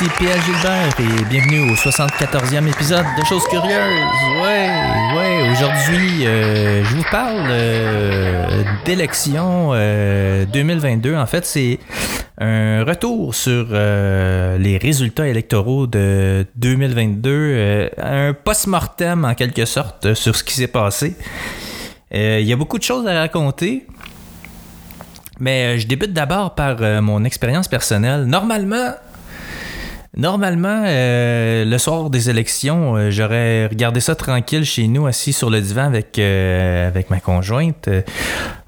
[0.00, 3.70] Ici Pierre Gilbert et bienvenue au 74e épisode de Choses Curieuses.
[4.42, 4.70] Ouais,
[5.14, 11.14] ouais, aujourd'hui, euh, je vous parle euh, d'élection 2022.
[11.14, 11.80] En fait, c'est
[12.38, 20.34] un retour sur euh, les résultats électoraux de 2022, un post-mortem en quelque sorte sur
[20.34, 21.14] ce qui s'est passé.
[22.10, 23.86] Il y a beaucoup de choses à raconter.
[25.40, 28.24] Mais je débute d'abord par mon expérience personnelle.
[28.24, 28.94] Normalement,
[30.16, 35.50] Normalement, euh, le soir des élections, euh, j'aurais regardé ça tranquille chez nous, assis sur
[35.50, 37.88] le divan avec, euh, avec ma conjointe.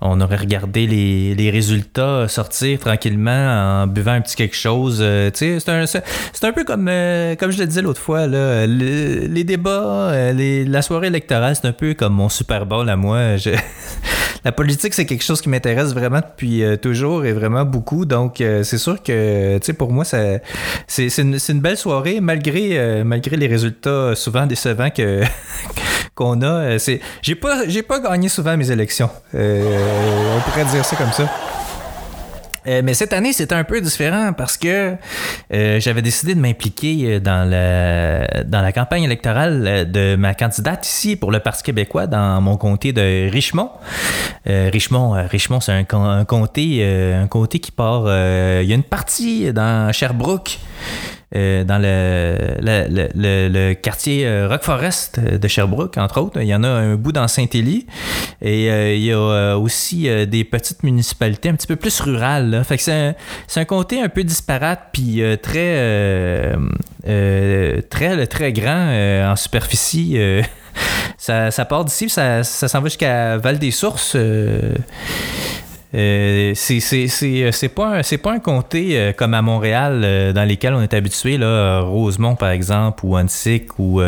[0.01, 4.99] on aurait regardé les, les, résultats sortir tranquillement en buvant un petit quelque chose.
[5.35, 6.89] c'est un, un, peu comme,
[7.39, 11.73] comme je le disais l'autre fois, là, les débats, les, la soirée électorale, c'est un
[11.73, 13.37] peu comme mon Super Bowl à moi.
[14.45, 18.05] La politique, c'est quelque chose qui m'intéresse vraiment depuis euh, toujours et vraiment beaucoup.
[18.05, 20.43] Donc, euh, c'est sûr que, tu sais, pour moi, c'est,
[21.19, 25.23] une, une, belle soirée, malgré, euh, malgré les résultats souvent décevants que,
[26.15, 26.79] qu'on a.
[26.79, 29.11] C'est, j'ai, pas, j'ai pas gagné souvent mes élections.
[29.33, 31.31] on pourrait dire ça comme ça.
[32.67, 34.95] Euh, mais cette année, c'était un peu différent parce que
[35.53, 40.87] euh, j'avais décidé de m'impliquer euh, dans la, dans la campagne électorale de ma candidate
[40.87, 43.71] ici pour le Parti québécois dans mon comté de Richmond.
[44.47, 48.03] Richmond, Richmond c'est un, comté, un comté qui part.
[48.07, 50.59] Il y a une partie dans Sherbrooke
[51.35, 56.41] euh, dans le, le, le, quartier euh, Rock Forest de Sherbrooke, entre autres.
[56.41, 57.87] Il y en a un bout dans Saint-Élie.
[58.41, 62.63] Et euh, il y a aussi des petites municipalités un petit peu plus rurales.
[62.65, 63.15] Fait que c'est un,
[63.57, 66.55] un, comté un peu disparate, puis très,
[67.91, 70.19] très, très grand en superficie.
[71.17, 74.15] ça, ça part d'ici, ça, ça s'en va jusqu'à Val-des-Sources.
[74.17, 74.75] Euh,
[75.95, 80.95] euh, c'est pas, c'est pas un comté euh, comme à Montréal dans lesquels on est
[80.95, 84.01] habitué, là, Rosemont par exemple, ou Antic, ou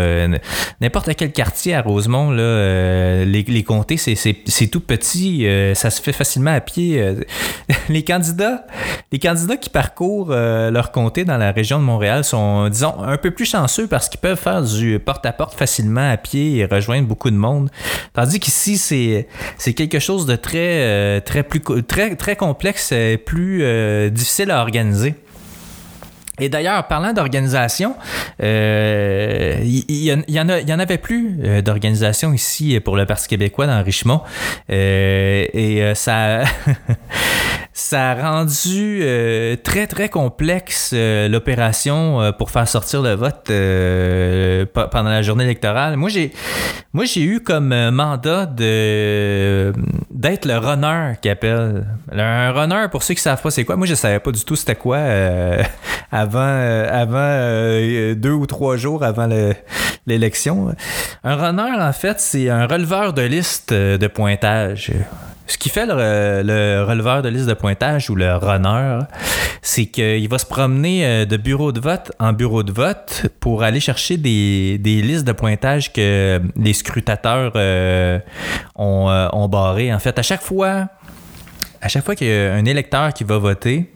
[0.80, 6.12] n'importe quel quartier à Rosemont, là, les, les comtés, c'est tout petit, ça se fait
[6.12, 7.14] facilement à pied.
[7.88, 8.66] les candidats
[9.12, 13.30] les candidats qui parcourent leur comté dans la région de Montréal sont, disons, un peu
[13.30, 17.36] plus chanceux parce qu'ils peuvent faire du porte-à-porte facilement à pied et rejoindre beaucoup de
[17.36, 17.70] monde.
[18.12, 24.10] Tandis qu'ici, c'est quelque chose de très, très plus très, très complexe et plus euh,
[24.10, 25.14] difficile à organiser.
[26.40, 27.94] Et d'ailleurs, parlant d'organisation,
[28.42, 33.80] euh, il y, y, en avait plus euh, d'organisation ici pour le Parti québécois dans
[33.84, 34.20] Richmond.
[34.68, 36.42] et ça,
[37.76, 43.50] ça a rendu euh, très très complexe euh, l'opération euh, pour faire sortir le vote
[44.92, 45.96] pendant la journée électorale.
[45.96, 46.32] Moi j'ai
[46.92, 49.72] moi j'ai eu comme mandat de
[50.12, 51.84] d'être le runner qui appelle.
[52.12, 53.74] Un runner pour ceux qui savent pas c'est quoi.
[53.74, 54.98] Moi je savais pas du tout c'était quoi
[56.12, 57.74] avant avant
[58.14, 59.28] deux ou trois jours avant
[60.06, 60.72] l'élection.
[61.24, 64.92] Un runner en fait c'est un releveur de liste de pointage.
[65.46, 69.00] Ce qui fait le, releveur de liste de pointage ou le runner,
[69.60, 73.62] c'est qu'il va se promener euh, de bureau de vote en bureau de vote pour
[73.62, 78.18] aller chercher des, listes de pointage que les scrutateurs euh,
[78.76, 79.92] ont, euh, ont barrées.
[79.92, 80.88] En fait, à chaque fois,
[81.82, 83.90] à chaque fois qu'il y a un électeur qui va voter,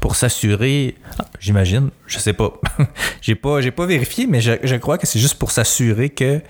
[0.00, 0.96] pour s'assurer,
[1.40, 2.52] j'imagine, je sais pas,
[3.20, 6.40] j'ai pas, j'ai pas vérifié, mais je, crois que c'est juste pour s'assurer que,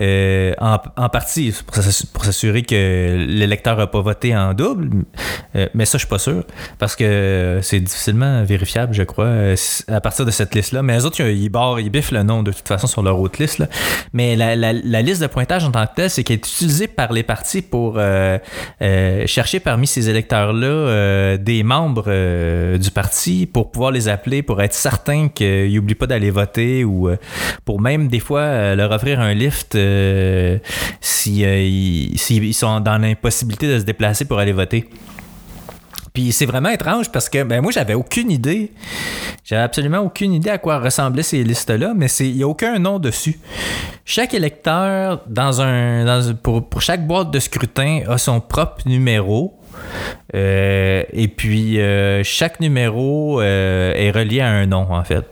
[0.00, 5.04] euh, en, partie, pour s'assurer que l'électeur a pas voté en double,
[5.56, 6.44] euh, mais ça je suis pas sûr
[6.78, 9.56] parce que c'est difficilement vérifiable, je crois, euh,
[9.88, 10.82] à partir de cette liste-là.
[10.82, 13.40] Mais les autres, ils barrent, ils biffent le nom de toute façon sur leur autre
[13.40, 13.58] liste.
[13.58, 13.68] Là.
[14.14, 14.72] Mais la,
[15.02, 18.00] liste de pointage en tant que telle, c'est qu'elle est utilisée par les partis pour
[19.26, 22.10] chercher parmi ces électeurs-là des membres
[22.70, 26.84] euh, du parti pour pouvoir les appeler, pour être certain qu'ils n'oublient pas d'aller voter
[26.84, 27.16] ou euh,
[27.64, 29.76] pour même des fois euh, leur offrir un lift
[31.00, 34.88] s'ils si, sont dans l'impossibilité de se déplacer pour aller voter.
[36.12, 38.72] Puis c'est vraiment étrange parce que ben moi j'avais aucune idée.
[39.44, 42.98] J'avais absolument aucune idée à quoi ressemblaient ces listes-là, mais il n'y a aucun nom
[42.98, 43.38] dessus.
[44.04, 49.59] Chaque électeur dans un pour, pour chaque boîte de scrutin a son propre numéro.
[50.34, 55.24] Euh, et puis, euh, chaque numéro euh, est relié à un nom, en fait.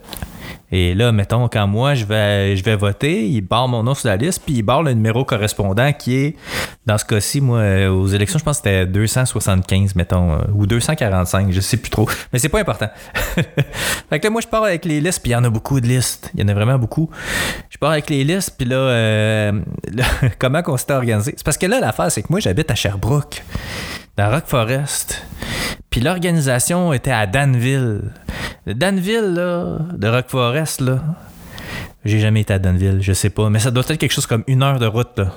[0.70, 4.08] Et là, mettons, quand moi, je vais, je vais voter, il barre mon nom sur
[4.08, 6.36] la liste, puis il barre le numéro correspondant qui est,
[6.84, 11.60] dans ce cas-ci, moi, aux élections, je pense que c'était 275, mettons, ou 245, je
[11.62, 12.06] sais plus trop.
[12.34, 12.88] Mais c'est pas important.
[14.10, 15.80] fait que là, moi, je pars avec les listes, puis il y en a beaucoup
[15.80, 16.30] de listes.
[16.34, 17.08] Il y en a vraiment beaucoup.
[17.70, 19.52] Je pars avec les listes, puis là,
[20.38, 21.32] comment on s'était organisé?
[21.34, 23.42] C'est parce que là, l'affaire, c'est que moi, j'habite à Sherbrooke
[24.18, 25.22] dans Rock Forest.
[25.90, 28.02] Puis l'organisation était à Danville.
[28.66, 30.98] Danville, là, de Rock Forest, là.
[32.04, 34.42] J'ai jamais été à Danville, je sais pas, mais ça doit être quelque chose comme
[34.48, 35.30] une heure de route, là.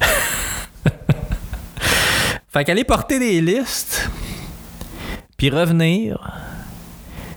[2.52, 4.10] fait qu'aller porter des listes,
[5.36, 6.18] puis revenir,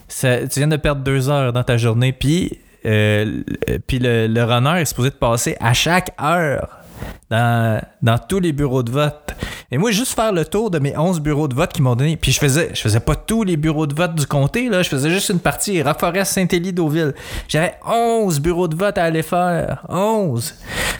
[0.08, 4.82] ça- tu viens de perdre deux heures dans ta journée, puis euh, le, le runner
[4.82, 6.81] est supposé te passer à chaque heure
[7.30, 9.36] dans, dans tous les bureaux de vote.
[9.74, 12.18] Et moi, juste faire le tour de mes 11 bureaux de vote qui m'ont donné.
[12.18, 14.84] Puis je faisais, je faisais pas tous les bureaux de vote du comté, là.
[14.84, 15.82] Je faisais juste une partie.
[15.82, 17.14] Rockforest, Saint-Élie, Deauville.
[17.48, 19.86] J'avais 11 bureaux de vote à aller faire.
[19.88, 20.56] 11.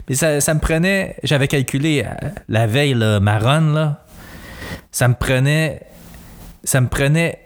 [0.08, 4.04] Mais ça, ça me prenait, j'avais calculé euh, la veille, là, ma run, là.
[4.90, 5.82] Ça me prenait,
[6.64, 7.40] ça me prenait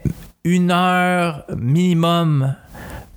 [0.44, 2.54] une heure minimum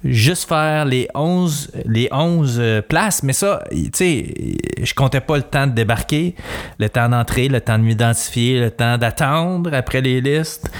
[0.03, 3.23] juste faire les 11, les 11 euh, places.
[3.23, 4.33] Mais ça, tu sais,
[4.81, 6.35] je comptais pas le temps de débarquer,
[6.79, 10.71] le temps d'entrer, le temps de m'identifier, le temps d'attendre après les listes,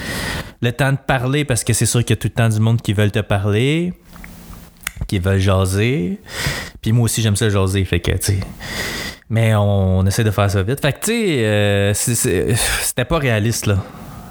[0.62, 2.60] le temps de parler parce que c'est sûr qu'il y a tout le temps du
[2.60, 3.94] monde qui veulent te parler,
[5.08, 6.20] qui veulent jaser.
[6.82, 7.84] Puis moi aussi, j'aime ça jaser.
[7.86, 8.40] Fait que, tu sais.
[9.30, 10.82] Mais on, essaie de faire ça vite.
[10.82, 13.78] Fait que, tu sais, euh, c'était pas réaliste, là.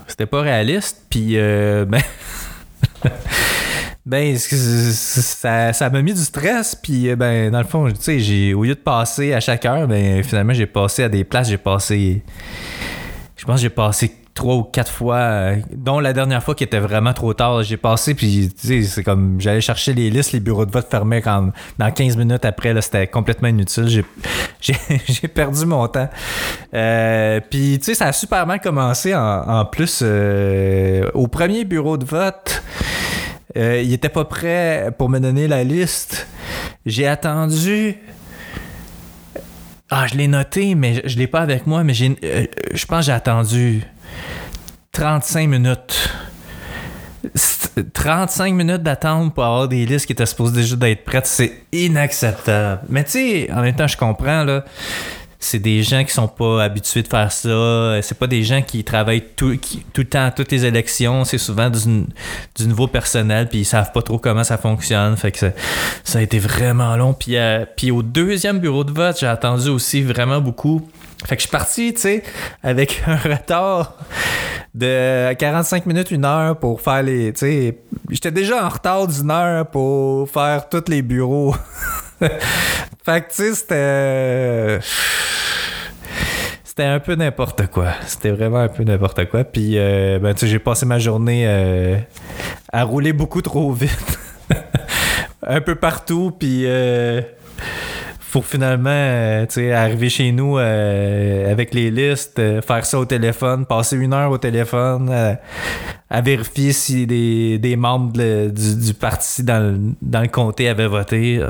[0.08, 1.02] C'était pas réaliste.
[1.08, 2.02] Puis, euh, ben.
[4.08, 8.18] Ben, ça ça m'a mis du stress, puis euh, ben, dans le fond, tu sais,
[8.20, 11.50] j'ai, au lieu de passer à chaque heure, ben, finalement, j'ai passé à des places,
[11.50, 12.22] j'ai passé,
[13.36, 16.64] je pense que j'ai passé trois ou quatre fois, euh, dont la dernière fois qui
[16.64, 20.64] était vraiment trop tard, j'ai passé, puis c'est comme, j'allais chercher les listes, les bureaux
[20.64, 23.88] de vote fermaient quand, dans 15 minutes après, c'était complètement inutile,
[24.62, 26.08] j'ai, perdu mon temps.
[26.72, 30.02] Euh, puis, tu sais, ça a super mal commencé en, plus,
[31.12, 32.62] au premier bureau de vote,
[33.56, 36.26] euh, il était pas prêt pour me donner la liste.
[36.86, 37.96] J'ai attendu.
[39.90, 42.84] Ah, je l'ai noté, mais je, je l'ai pas avec moi, mais j'ai, euh, je
[42.86, 43.82] pense que j'ai attendu
[44.92, 46.10] 35 minutes.
[47.34, 51.52] C'est- 35 minutes d'attente pour avoir des listes qui étaient supposées déjà d'être prêtes, c'est
[51.72, 52.82] inacceptable.
[52.88, 54.64] Mais tu sais, en même temps, je comprends, là.
[55.40, 58.02] C'est des gens qui sont pas habitués de faire ça.
[58.02, 59.56] C'est pas des gens qui travaillent tout,
[59.92, 61.24] tout le temps à toutes les élections.
[61.24, 61.78] C'est souvent du,
[62.56, 65.16] du nouveau personnel, puis ils savent pas trop comment ça fonctionne.
[65.16, 65.50] Fait que ça,
[66.02, 67.14] ça a été vraiment long.
[67.14, 70.88] Puis, euh, puis au deuxième bureau de vote, j'ai attendu aussi vraiment beaucoup.
[71.24, 72.22] Fait que je suis parti, tu sais,
[72.62, 73.94] avec un retard
[74.74, 77.32] de 45 minutes, une heure pour faire les.
[77.32, 77.78] Tu sais,
[78.10, 81.54] j'étais déjà en retard d'une heure pour faire tous les bureaux.
[83.30, 84.78] sais, c'était.
[86.80, 87.88] Un peu n'importe quoi.
[88.06, 89.42] C'était vraiment un peu n'importe quoi.
[89.42, 91.96] Puis, euh, ben, tu sais, j'ai passé ma journée euh,
[92.72, 94.18] à rouler beaucoup trop vite.
[95.42, 96.62] un peu partout, puis.
[96.66, 97.20] euh,
[98.30, 103.64] pour finalement euh, arriver chez nous euh, avec les listes, euh, faire ça au téléphone,
[103.66, 105.34] passer une heure au téléphone euh,
[106.10, 111.42] à vérifier si des, membres du, parti dans le comté avaient voté.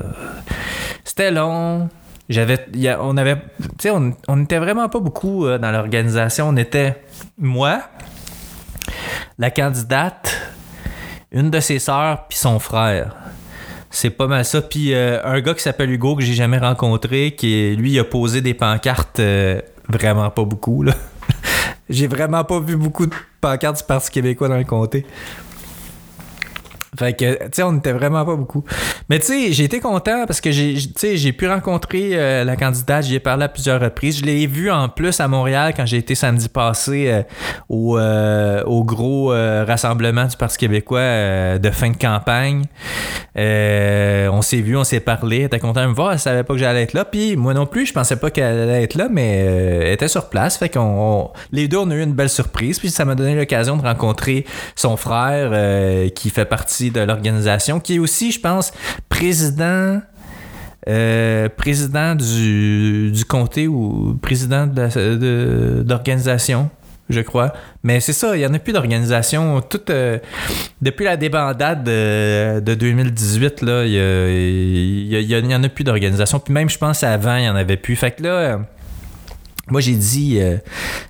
[1.18, 1.88] Long.
[2.28, 2.66] J'avais,
[3.00, 6.48] on avait, tu sais, on, n'était vraiment pas beaucoup euh, dans l'organisation.
[6.48, 7.02] On était
[7.38, 7.80] moi,
[9.38, 10.36] la candidate,
[11.32, 13.16] une de ses sœurs, puis son frère.
[13.90, 14.60] C'est pas mal ça.
[14.60, 18.42] Puis euh, un gars qui s'appelle Hugo que j'ai jamais rencontré, qui lui a posé
[18.42, 20.84] des pancartes euh, vraiment pas beaucoup
[21.88, 25.06] j'ai vraiment pas vu beaucoup de pancartes du Parti québécois dans le comté.
[26.96, 28.64] Fait que, tu sais, on était vraiment pas beaucoup.
[29.10, 33.04] Mais tu sais, j'ai été content parce que j'ai, j'ai pu rencontrer euh, la candidate,
[33.04, 34.18] j'y ai parlé à plusieurs reprises.
[34.20, 37.22] Je l'ai vue en plus à Montréal quand j'ai été samedi passé euh,
[37.68, 42.64] au, euh, au gros rassemblement du Parti québécois de fin de campagne.
[43.36, 46.54] On s'est vu, on s'est parlé, elle était contente de me voir, elle savait pas
[46.54, 47.04] que j'allais être là.
[47.04, 50.28] Puis moi non plus, je pensais pas qu'elle allait être là, mais elle était sur
[50.28, 50.56] place.
[50.56, 52.78] Fait qu'on, on- les deux, on a eu une belle surprise.
[52.78, 55.50] Puis ça m'a donné l'occasion de rencontrer son frère
[56.14, 58.72] qui fait partie de l'organisation, qui est aussi, je pense,
[59.08, 60.00] président.
[60.88, 64.66] euh, président du, du comté ou président
[65.82, 66.70] d'organisation,
[67.10, 67.52] je crois.
[67.82, 69.62] Mais c'est ça, il n'y en a plus d'organisation.
[69.90, 70.18] Euh,
[70.80, 73.98] depuis la débandade de, de 2018, là, il y,
[75.16, 76.38] a- il y y en a plus d'organisation.
[76.40, 77.96] Puis même, je pense, avant, il n'y en avait plus.
[77.96, 78.60] Fait que là,
[79.70, 80.56] moi, j'ai dit, euh,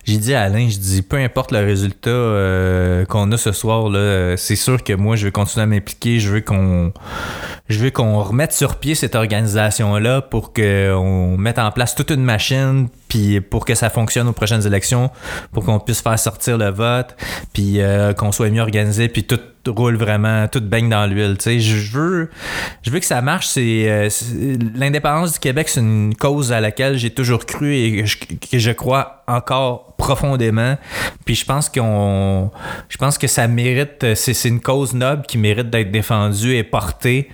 [0.05, 3.89] j'ai dit à Alain, je dis, peu importe le résultat euh, qu'on a ce soir,
[3.89, 6.21] là, c'est sûr que moi, je veux continuer à m'impliquer.
[6.21, 6.93] Je veux qu'on,
[7.69, 12.25] je veux qu'on remette sur pied cette organisation-là pour qu'on mette en place toute une
[12.25, 15.11] machine, puis pour que ça fonctionne aux prochaines élections,
[15.53, 17.17] pour qu'on puisse faire sortir le vote,
[17.53, 21.37] puis euh, qu'on soit mieux organisé, puis tout roule vraiment, tout baigne dans l'huile.
[21.45, 22.31] Je veux,
[22.83, 23.49] je veux que ça marche.
[23.49, 24.09] C'est, euh,
[24.75, 28.05] l'indépendance du Québec, c'est une cause à laquelle j'ai toujours cru et
[28.51, 30.77] que je crois encore profondément.
[31.25, 32.51] Puis je pense qu'on,
[32.89, 37.29] je pense que ça mérite, c'est une cause noble qui mérite d'être défendue et portée.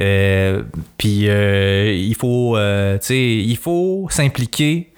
[0.00, 0.64] Euh,
[0.98, 4.92] puis euh, il faut, euh, tu sais, il faut s'impliquer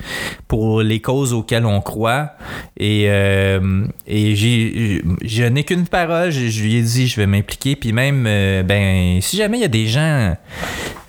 [0.48, 2.32] pour les causes auxquelles on croit.
[2.78, 6.30] Et, et j'ai, je n'ai qu'une parole.
[6.30, 7.76] Je, lui ai dit, je vais m'impliquer.
[7.76, 8.24] Puis même,
[8.64, 10.34] ben, si jamais il y a des gens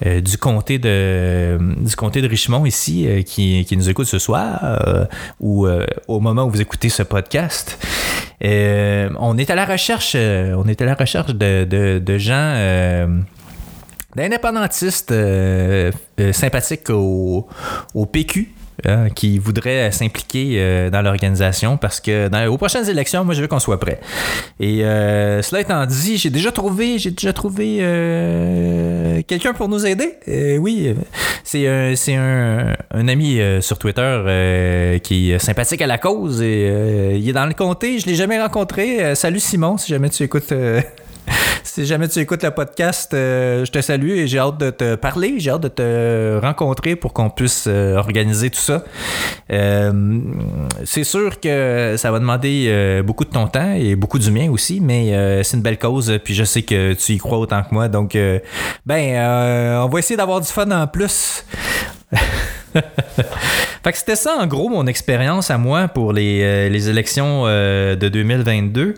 [0.02, 5.08] du comté de, du comté de Richmond ici qui, qui, nous écoutent ce soir
[5.40, 5.68] ou
[6.08, 7.78] au moment où vous écoutez ce podcast.
[8.44, 13.08] Euh, on est à la recherche, euh, on est à la recherche de, gens euh,
[14.16, 15.14] d'indépendantistes
[16.32, 17.48] sympathiques au,
[17.94, 18.54] au PQ.
[18.88, 23.48] Hein, qui voudraient s'impliquer euh, dans l'organisation parce que aux prochaines élections, moi, je veux
[23.48, 24.00] qu'on soit prêt.
[24.60, 29.86] Et euh, cela étant dit, j'ai déjà trouvé, j'ai déjà trouvé euh, quelqu'un pour nous
[29.86, 30.16] aider.
[30.60, 30.96] oui,
[31.44, 37.30] c'est un, un, un ami sur Twitter qui est sympathique à la cause et il
[37.30, 38.00] est dans le comté.
[38.00, 39.14] Je l'ai jamais rencontré.
[39.16, 40.54] salut Simon, si jamais tu écoutes
[41.64, 44.96] si jamais tu écoutes le podcast, euh, je te salue et j'ai hâte de te
[44.96, 48.84] parler, j'ai hâte de te rencontrer pour qu'on puisse euh, organiser tout ça.
[49.52, 50.20] Euh,
[50.86, 54.80] c'est sûr que ça va demander beaucoup de ton temps et beaucoup du mien aussi,
[54.82, 57.88] mais c'est une belle cause, puis je sais que tu y crois autant que moi.
[57.88, 58.18] Donc,
[58.86, 61.46] ben, on va essayer d'avoir du fun en plus.
[62.74, 68.08] fait que c'était ça en gros mon expérience à moi pour les, les élections de
[68.08, 68.96] 2022.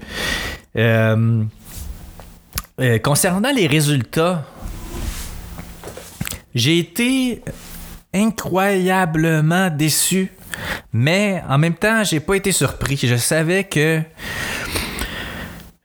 [2.80, 4.44] Euh, concernant les résultats,
[6.56, 7.44] j'ai été
[8.13, 10.32] incroyablement déçu,
[10.92, 12.98] mais en même temps, j'ai pas été surpris.
[12.98, 14.01] Je savais que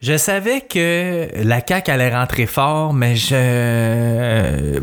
[0.01, 4.81] je savais que la CAQ allait rentrer fort, mais je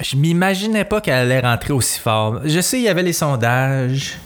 [0.00, 2.40] je m'imaginais pas qu'elle allait rentrer aussi fort.
[2.44, 4.18] Je sais, il y avait les sondages,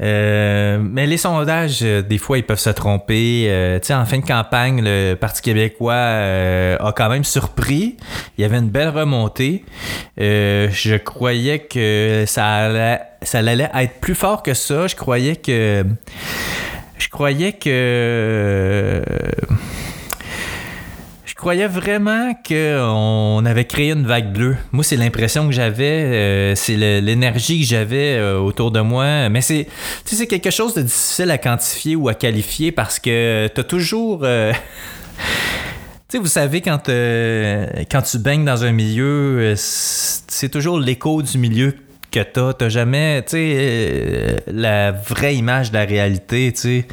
[0.00, 3.46] euh, mais les sondages, euh, des fois, ils peuvent se tromper.
[3.48, 7.96] Euh, tu sais, en fin de campagne, le Parti québécois a quand même surpris.
[8.38, 9.64] Il y avait une belle remontée.
[10.18, 14.88] je croyais que ça allait, ça allait être plus fort que ça.
[14.88, 15.84] Je croyais que
[17.02, 19.02] je croyais que.
[21.24, 24.56] Je croyais vraiment qu'on avait créé une vague bleue.
[24.70, 29.28] Moi, c'est l'impression que j'avais, euh, c'est l'énergie que j'avais euh, autour de moi.
[29.28, 29.66] Mais c'est,
[30.04, 34.20] c'est quelque chose de difficile à quantifier ou à qualifier parce que tu as toujours.
[34.22, 34.52] Euh,
[36.08, 41.38] tu sais, vous savez, quand, quand tu baignes dans un milieu, c'est toujours l'écho du
[41.38, 41.74] milieu
[42.12, 42.52] que t'as.
[42.52, 46.86] T'as jamais, tu sais, euh, la vraie image de la réalité, tu sais.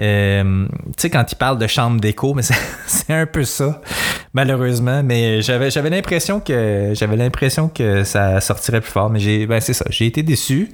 [0.00, 2.42] Euh, tu sais, quand il parle de chambre d'écho, mais
[2.86, 3.80] c'est un peu ça,
[4.32, 5.02] malheureusement.
[5.02, 9.10] Mais j'avais j'avais l'impression que j'avais l'impression que ça sortirait plus fort.
[9.10, 10.70] Mais j'ai ben c'est ça, j'ai été déçu.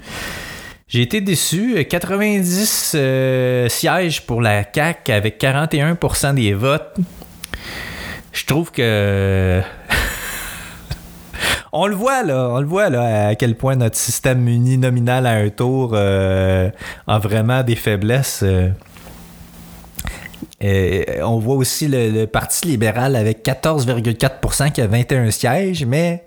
[0.88, 1.85] J'ai été déçu.
[1.88, 6.97] 90 euh, sièges pour la CAC avec 41% des votes.
[8.33, 9.62] Je trouve que
[11.73, 15.33] on le voit là, on le voit là à quel point notre système uninominal à
[15.33, 16.71] un tour euh,
[17.07, 18.43] a vraiment des faiblesses.
[18.43, 18.71] Euh.
[21.23, 26.25] on voit aussi le, Parti libéral avec 14,4% qui a 21 sièges, mais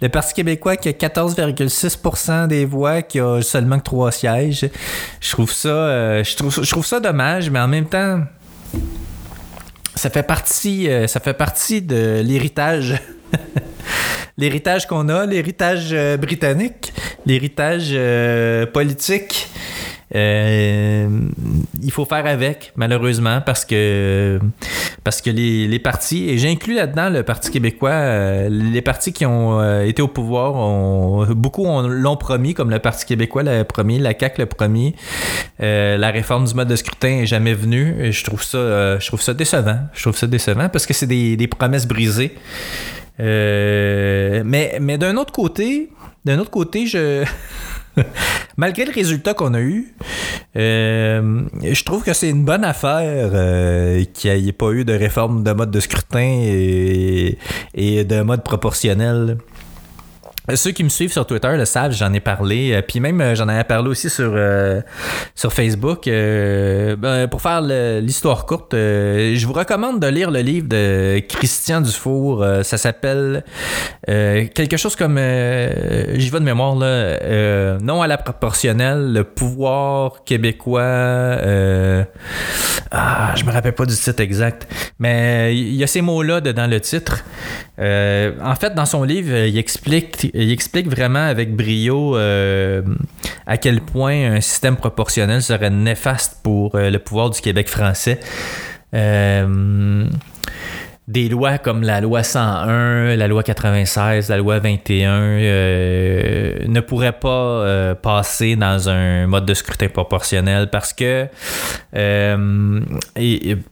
[0.00, 4.68] le Parti québécois qui a 14,6% des voix qui a seulement que 3 sièges.
[5.20, 8.20] Je trouve ça, euh, je, trouve, je trouve ça dommage, mais en même temps,
[9.94, 13.00] ça fait partie, ça fait partie de l'héritage
[14.38, 16.92] l'héritage qu'on a, l'héritage euh, britannique,
[17.26, 19.48] l'héritage euh, politique.
[20.14, 21.06] Euh,
[21.82, 24.38] il faut faire avec, malheureusement, parce que
[25.04, 29.82] parce que les, les partis, et j'inclus là-dedans le Parti québécois, les partis qui ont
[29.82, 34.40] été au pouvoir, ont, beaucoup l'ont promis, comme le Parti québécois l'a promis, la CAQ
[34.40, 34.94] l'a promis.
[35.58, 37.94] la réforme du mode de scrutin est jamais venue.
[38.00, 39.80] Et je trouve ça, je trouve ça décevant.
[39.92, 42.34] Je trouve ça décevant parce que c'est des, des promesses brisées.
[43.20, 45.90] Euh, mais mais d'un autre côté,
[46.24, 47.24] d'un autre côté, je.
[48.56, 49.94] Malgré le résultat qu'on a eu,
[50.56, 54.92] euh, je trouve que c'est une bonne affaire euh, qu'il n'y ait pas eu de
[54.92, 57.38] réforme de mode de scrutin et,
[57.74, 59.38] et de mode proportionnel.
[60.50, 62.72] Euh, ceux qui me suivent sur Twitter le savent, j'en ai parlé.
[62.72, 64.36] Euh, puis même, euh, j'en avais parlé aussi sur,
[65.34, 66.04] sur Facebook.
[66.06, 72.44] Ben, pour faire l'histoire courte, je vous recommande de lire le livre de Christian Dufour.
[72.62, 73.44] ça s'appelle
[74.06, 81.36] quelque chose comme, j'y vais de mémoire, là, non à la proportionnelle, le pouvoir québécois
[82.90, 84.66] Ah, je me rappelle pas du titre exact.
[84.98, 87.24] Mais il y a ces mots-là dans le titre.
[87.78, 92.82] Euh, en fait, dans son livre, il explique, il explique vraiment avec brio euh,
[93.46, 98.20] à quel point un système proportionnel serait néfaste pour euh, le pouvoir du Québec français
[101.08, 107.18] des lois comme la loi 101, la loi 96, la loi 21 euh, ne pourraient
[107.18, 111.26] pas euh, passer dans un mode de scrutin proportionnel parce que
[111.96, 112.80] euh,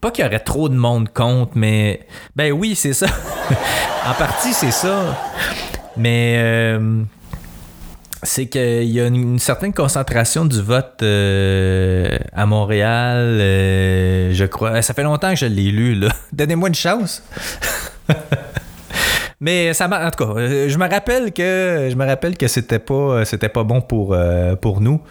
[0.00, 3.06] pas qu'il y aurait trop de monde contre, mais ben oui, c'est ça.
[4.08, 5.14] en partie, c'est ça.
[5.96, 6.78] Mais
[8.26, 13.38] c'est qu'il y a une, certaine concentration du vote euh, à Montréal.
[13.40, 14.82] Euh, je crois.
[14.82, 16.08] Ça fait longtemps que je l'ai lu, là.
[16.32, 17.22] Donnez-moi une chance.
[19.38, 22.78] Mais ça en tout cas, euh, je me rappelle que je me rappelle que c'était
[22.78, 24.16] pas c'était pas bon pour
[24.62, 25.02] pour nous.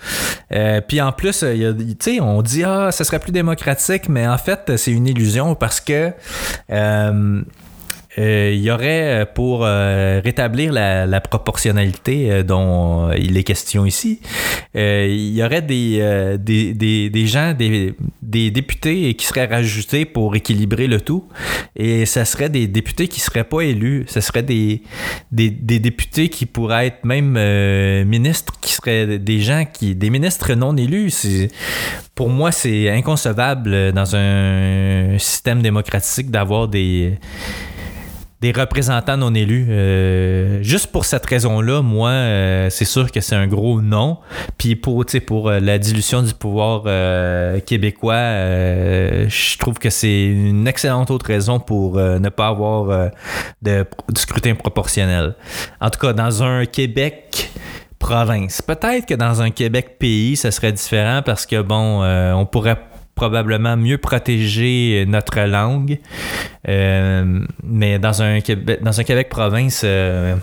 [0.88, 4.78] puis en plus, tu sais, on dit ah, ça serait plus démocratique, mais en fait,
[4.78, 6.12] c'est une illusion parce que
[6.72, 7.42] euh,
[8.18, 14.20] il y aurait euh, pour euh, rétablir la, proportionnalité dont il est question ici,
[14.74, 16.74] il y aurait des, des,
[17.10, 21.28] des, gens, des, des, députés qui seraient rajoutés pour équilibrer le tout.
[21.76, 24.06] Et ce serait des députés qui ne seraient pas élus.
[24.08, 24.84] Ce serait des,
[25.32, 27.38] des, députés qui pourraient être même
[28.06, 29.96] ministres, qui seraient des gens qui.
[29.96, 31.50] des ministres non élus.
[32.14, 37.18] Pour moi, c'est inconcevable dans un système démocratique d'avoir des
[38.52, 39.68] représentants non élus.
[39.70, 44.18] Euh, juste pour cette raison-là, moi, euh, c'est sûr que c'est un gros non.
[44.58, 46.84] Puis pour, pour euh, la dilution du pouvoir
[47.66, 48.16] québécois,
[49.28, 53.12] je trouve que c'est une excellente autre raison pour ne pas avoir
[53.62, 53.86] de,
[54.18, 55.36] scrutin proportionnel.
[55.80, 57.50] En tout cas, dans un Québec
[58.00, 58.62] province.
[58.62, 62.78] Peut-être que dans un Québec pays, ça serait différent parce que, bon, on pourrait
[63.16, 66.00] probablement mieux protéger notre langue.
[66.68, 70.36] Euh, mais dans un Québec, dans un Québec province, euh,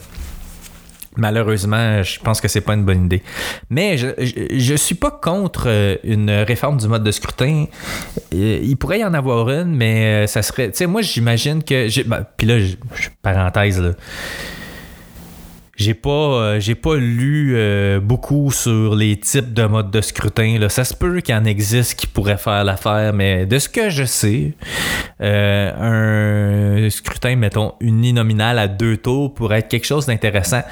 [1.17, 3.23] malheureusement, je pense que c'est pas une bonne idée.
[3.69, 7.67] Mais je, je, suis pas contre euh, une réforme du mode de scrutin.
[8.33, 10.71] Il pourrait y en avoir une, mais ça serait.
[10.71, 12.09] Tu sais, moi, j'imagine que.
[12.09, 12.57] Ben, puis là,
[13.23, 13.93] parenthèse, là
[15.83, 20.59] j'ai pas, euh, j'ai pas lu euh, beaucoup sur les types de modes de scrutin.
[20.59, 20.69] Là.
[20.69, 24.05] Ça se peut qu'il en existe qui pourraient faire l'affaire, mais de ce que je
[24.05, 24.55] sais,
[25.21, 30.63] euh, un scrutin, mettons, uninominal à deux tours pourrait être quelque chose d'intéressant.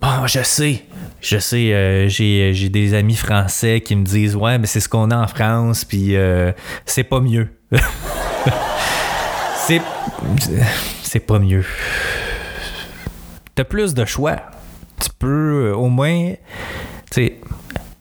[0.00, 0.84] Bon, je sais,
[1.20, 5.10] je sais, j'ai, j'ai des amis français qui me disent Ouais, mais c'est ce qu'on
[5.10, 6.14] a en France, puis
[6.86, 7.48] c'est pas mieux.
[9.66, 9.82] c'est,
[11.02, 11.64] c'est pas mieux
[13.62, 14.36] plus de choix.
[15.00, 16.32] Tu peux euh, au moins,
[17.10, 17.40] tu sais,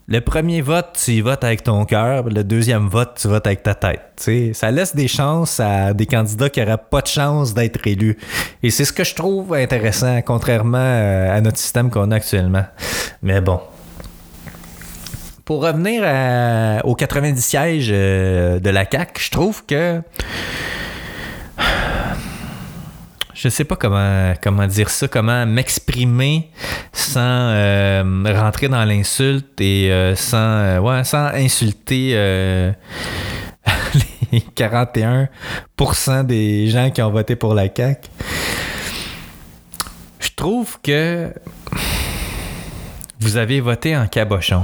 [0.07, 3.61] le premier vote, tu y votes avec ton cœur, le deuxième vote, tu votes avec
[3.61, 4.01] ta tête.
[4.17, 8.17] sais Ça laisse des chances à des candidats qui n'auraient pas de chance d'être élus.
[8.63, 12.65] Et c'est ce que je trouve intéressant, contrairement euh, à notre système qu'on a actuellement.
[13.21, 13.61] Mais bon.
[15.45, 16.03] Pour revenir
[16.85, 20.01] aux 90 sièges euh, de la CAC, je trouve que
[23.41, 26.51] je sais pas comment, comment dire ça, comment m'exprimer
[26.91, 28.03] sans euh,
[28.35, 32.11] rentrer dans l'insulte et euh, sans, euh, ouais, sans insulter
[34.33, 38.09] les 41% des gens qui ont voté pour la CAQ.
[40.19, 41.33] Je trouve que
[43.21, 44.63] vous avez voté en cabochon.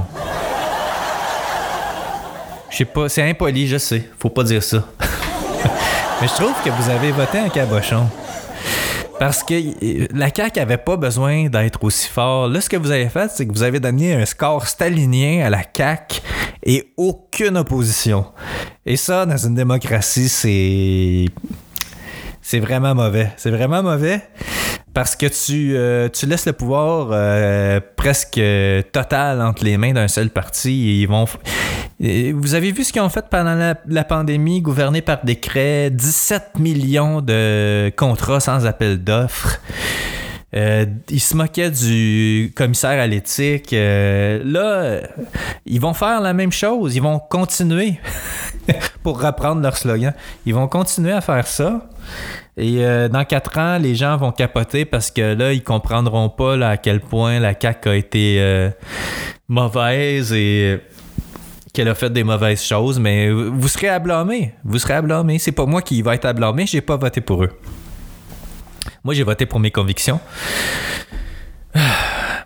[2.68, 4.84] Je sais pas, c'est impoli, je sais, faut pas dire ça.
[6.20, 8.06] Mais je trouve que vous avez voté en cabochon.
[9.18, 9.54] Parce que
[10.14, 12.48] la CAQ avait pas besoin d'être aussi fort.
[12.48, 15.50] Là, ce que vous avez fait, c'est que vous avez donné un score stalinien à
[15.50, 16.20] la CAQ
[16.62, 18.26] et aucune opposition.
[18.84, 21.26] Et ça, dans une démocratie, c'est.
[22.42, 23.32] C'est vraiment mauvais.
[23.36, 24.20] C'est vraiment mauvais
[24.96, 28.40] parce que tu, euh, tu laisses le pouvoir euh, presque
[28.92, 31.02] total entre les mains d'un seul parti.
[31.02, 31.26] ils vont,
[32.00, 37.20] vous avez vu ce qu'ils ont fait pendant la, pandémie, gouverné par décret, 17 millions
[37.20, 39.60] de contrats sans appel d'offres.
[40.54, 43.74] Euh, ils se moquaient du commissaire à l'éthique.
[43.74, 45.06] Euh, là,
[45.66, 46.96] ils vont faire la même chose.
[46.96, 48.00] Ils vont continuer,
[49.02, 50.14] pour reprendre leur slogan,
[50.46, 51.86] ils vont continuer à faire ça.
[52.56, 56.54] Et euh, dans quatre ans, les gens vont capoter parce que là, ils comprendront pas
[56.66, 58.70] à quel point la CAQ a été
[59.48, 60.80] mauvaise et
[61.72, 64.54] qu'elle a fait des mauvaises choses, mais vous serez à blâmer.
[64.64, 65.38] Vous serez à blâmer.
[65.38, 67.50] C'est pas moi qui va être à blâmer, j'ai pas voté pour eux.
[69.04, 70.18] Moi, j'ai voté pour mes convictions.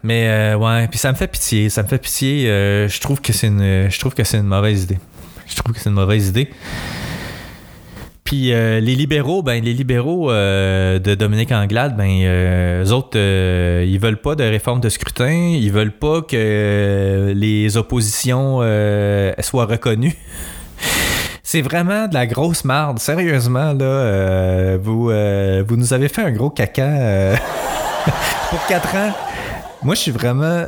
[0.03, 2.49] Mais euh, ouais, puis ça me fait pitié, ça me fait pitié.
[2.49, 4.99] Euh, je trouve que c'est une, je trouve que c'est une mauvaise idée.
[5.47, 6.51] Je trouve que c'est une mauvaise idée.
[8.31, 13.19] Puis euh, les libéraux, ben les libéraux euh, de Dominique Anglade, ben euh, eux autres,
[13.19, 18.61] ils veulent pas de réforme de scrutin, ils veulent pas que les oppositions
[19.41, 20.17] soient reconnues.
[21.43, 24.77] C'est vraiment de la grosse marde, sérieusement là.
[24.77, 27.35] vous, vous nous avez fait un gros caca
[28.51, 29.13] pour 4 ans.
[29.83, 30.67] Moi, je suis vraiment euh,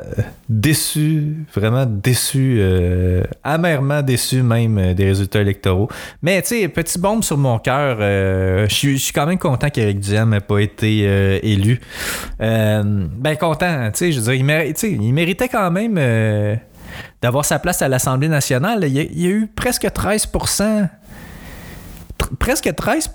[0.48, 5.90] déçu, vraiment déçu, euh, amèrement déçu même euh, des résultats électoraux.
[6.22, 10.30] Mais tu sais, petit bombe sur mon cœur, je suis- quand même content qu'Éric Duhem
[10.30, 11.00] n'ait pas été
[11.46, 11.78] élu.
[12.40, 15.96] Ben content, tu sais, je veux dire, il, méritait quand même
[17.20, 18.84] d'avoir sa place à l'Assemblée nationale.
[18.86, 20.88] Il y a, a eu presque 13 tr-
[22.38, 23.10] presque 13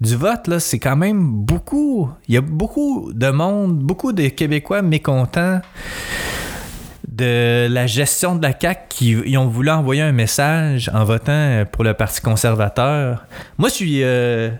[0.00, 2.10] du vote, là, c'est quand même beaucoup.
[2.28, 5.60] Il y a beaucoup de monde, beaucoup de Québécois mécontents
[7.14, 11.84] de la gestion de la CAQ qui ont voulu envoyer un message en votant pour
[11.84, 13.26] le Parti conservateur.
[13.56, 14.50] Moi, je suis, euh,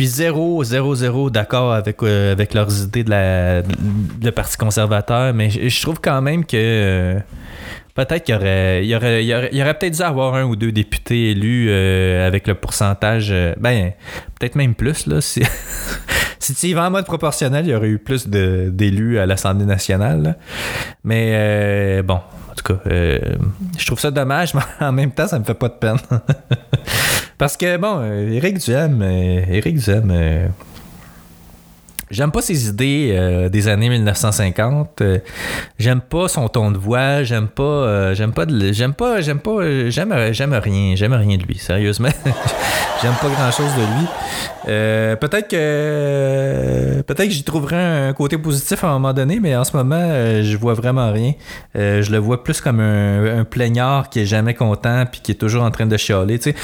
[0.00, 6.00] zéro, zéro, zéro d'accord avec, euh, avec leurs idées de Parti conservateur, mais je, trouve
[6.00, 7.20] quand même que euh,
[7.96, 10.54] peut-être qu'il y aurait, il y aurait, il y aurait, peut-être dû avoir un ou
[10.54, 13.92] deux députés élus euh, avec le pourcentage, euh, ben,
[14.38, 15.20] peut-être même plus, là.
[15.20, 15.42] Si,
[16.40, 20.36] tu y vas en mode proportionnel, il y aurait eu plus d'élus à l'Assemblée nationale.
[21.02, 25.38] Mais euh, bon, en tout cas, je trouve ça dommage, mais en même temps, ça
[25.38, 25.96] me fait pas de peine.
[27.38, 30.50] Parce que, bon, Éric Duhem, Éric Duhem,
[32.08, 35.00] J'aime pas ses idées euh, des années 1950.
[35.00, 35.18] euh,
[35.78, 37.24] j'aime pas son ton de voix.
[37.24, 37.62] J'aime pas.
[37.62, 38.44] euh, j'aime pas.
[38.70, 39.20] j'aime pas.
[39.20, 39.50] J'aime pas.
[39.50, 40.14] euh, J'aime.
[40.32, 40.94] J'aime rien.
[40.94, 41.58] J'aime rien de lui.
[41.58, 42.08] Sérieusement.
[43.02, 44.06] j'aime pas grand chose de lui.
[44.68, 47.02] Euh, peut-être que.
[47.02, 47.76] Peut-être que j'y trouverai
[48.08, 51.12] un côté positif à un moment donné, mais en ce moment, euh, je vois vraiment
[51.12, 51.32] rien.
[51.76, 55.32] Euh, je le vois plus comme un, un plaignard qui est jamais content puis qui
[55.32, 56.38] est toujours en train de chialer.
[56.38, 56.56] Tu sais,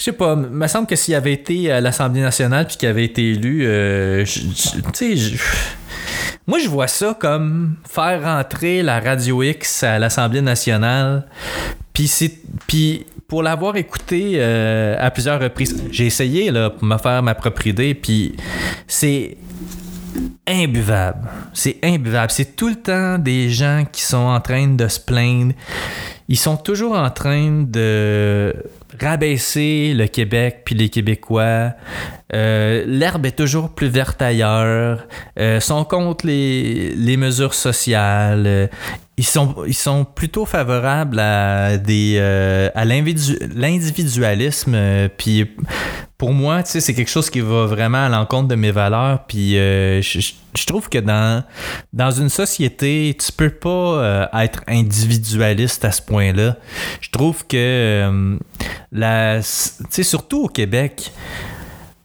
[0.00, 0.34] je sais pas.
[0.34, 3.66] Il me semble que s'il avait été à l'Assemblée nationale puis qu'il avait été élu,
[3.66, 5.36] euh, tu sais,
[6.46, 11.26] moi je vois ça comme faire rentrer la Radio X à l'Assemblée nationale.
[11.92, 12.32] Puis c'est
[12.66, 17.34] puis pour l'avoir écouté euh, à plusieurs reprises, j'ai essayé là pour me faire ma
[17.34, 17.94] propre idée.
[17.94, 18.36] Puis
[18.86, 19.36] c'est
[20.48, 21.28] imbuvable.
[21.52, 22.30] C'est imbuvable.
[22.30, 25.52] C'est tout le temps des gens qui sont en train de se plaindre.
[26.26, 28.54] Ils sont toujours en train de
[29.00, 31.72] rabaisser le Québec puis les Québécois.
[32.32, 35.06] Euh, L'herbe est toujours plus verte ailleurs.
[35.38, 38.70] Euh, sont contre les, les mesures sociales.
[39.20, 44.72] Ils sont, ils sont plutôt favorables à des euh, l'individualisme.
[44.74, 45.46] euh, puis
[46.16, 49.26] pour moi, tu sais, c'est quelque chose qui va vraiment à l'encontre de mes valeurs.
[49.26, 51.44] Puis euh, je, trouve que dans,
[51.92, 56.56] dans une société, tu peux pas être individualiste à ce point-là.
[57.02, 58.38] Je trouve que
[58.90, 59.44] la, tu
[59.90, 61.12] sais, surtout au Québec,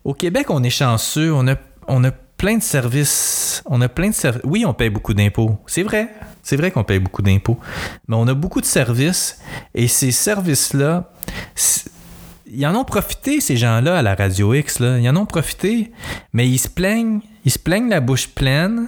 [0.03, 1.55] au Québec, on est chanceux, on a,
[1.87, 4.41] on a plein de services, on a plein de services.
[4.43, 6.09] Oui, on paye beaucoup d'impôts, c'est vrai.
[6.45, 7.59] C'est vrai qu'on paye beaucoup d'impôts,
[8.07, 9.39] mais on a beaucoup de services
[9.73, 11.11] et ces services-là,
[12.45, 14.77] ils en ont profité, ces gens-là, à la Radio X.
[14.77, 14.99] Là.
[14.99, 15.91] Ils en ont profité,
[16.33, 18.87] mais ils se plaignent, ils se plaignent la bouche pleine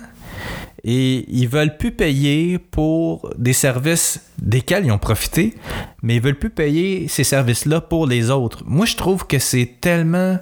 [0.84, 5.56] et ils veulent plus payer pour des services desquels ils ont profité,
[6.04, 8.62] mais ils veulent plus payer ces services-là pour les autres.
[8.68, 10.38] Moi, je trouve que c'est tellement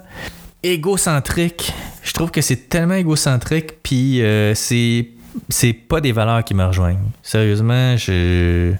[0.62, 1.72] égocentrique.
[2.02, 5.08] Je trouve que c'est tellement égocentrique, puis euh, c'est
[5.48, 7.10] c'est pas des valeurs qui me rejoignent.
[7.22, 8.74] Sérieusement, je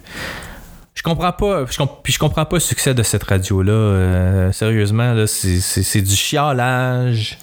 [0.97, 3.73] je comprends pas, je je comprends pas le succès de cette radio-là.
[3.73, 7.39] euh, sérieusement, là, c'est, du chialage.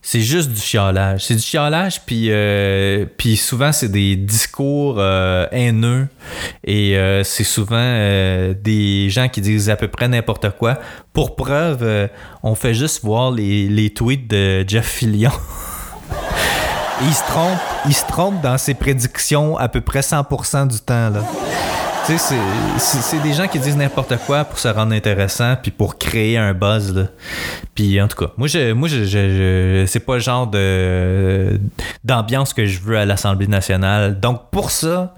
[0.00, 1.24] C'est juste du chialage.
[1.24, 6.06] C'est du chialage, puis, euh, puis souvent, c'est des discours euh, haineux.
[6.62, 10.78] Et c'est souvent des gens qui disent à peu près n'importe quoi.
[11.12, 12.08] Pour preuve,
[12.44, 15.32] on fait juste voir les, les tweets de Jeff Fillion.
[17.02, 21.10] Il se trompe, il se trompe dans ses prédictions à peu près 100% du temps.
[21.10, 21.20] Là.
[22.06, 22.34] Tu sais,
[22.78, 26.54] c'est- des gens qui disent n'importe quoi pour se rendre intéressant puis pour créer un
[26.54, 26.94] buzz.
[26.94, 27.04] Là.
[27.74, 31.60] Puis en tout cas, moi, je, moi je, je- c'est pas le genre de
[32.04, 34.18] d'ambiance que je veux à l'Assemblée nationale.
[34.20, 35.14] Donc pour ça,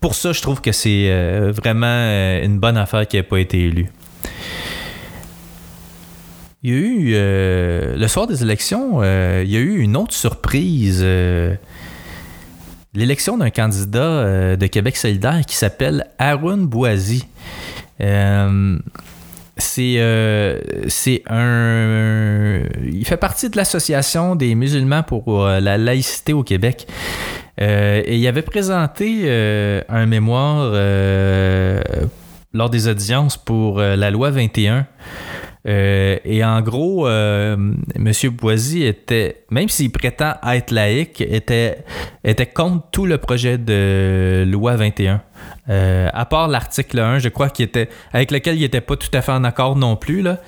[0.00, 3.38] pour ça, je trouve que c'est euh, vraiment euh, une bonne affaire qui n'a pas
[3.38, 3.90] été élue.
[6.64, 9.96] Il y a eu, euh, le soir des élections, euh, il y a eu une
[9.96, 11.00] autre surprise.
[11.02, 11.56] euh,
[12.94, 17.26] L'élection d'un candidat de Québec solidaire qui s'appelle Arun Boisy.
[17.98, 19.96] C'est
[21.30, 22.60] un.
[22.84, 26.86] Il fait partie de l'Association des musulmans pour la laïcité au Québec.
[27.56, 30.70] Et il avait présenté un mémoire
[32.52, 34.86] lors des audiences pour la loi 21.
[35.68, 37.56] Euh, et en gros, euh,
[37.94, 38.12] M.
[38.32, 41.84] Boisy était, même s'il prétend être laïque, était,
[42.24, 45.22] était contre tout le projet de loi 21.
[45.70, 49.08] Euh, à part l'article 1, je crois qu'il était avec lequel il n'était pas tout
[49.12, 50.22] à fait en accord non plus.
[50.22, 50.38] Là.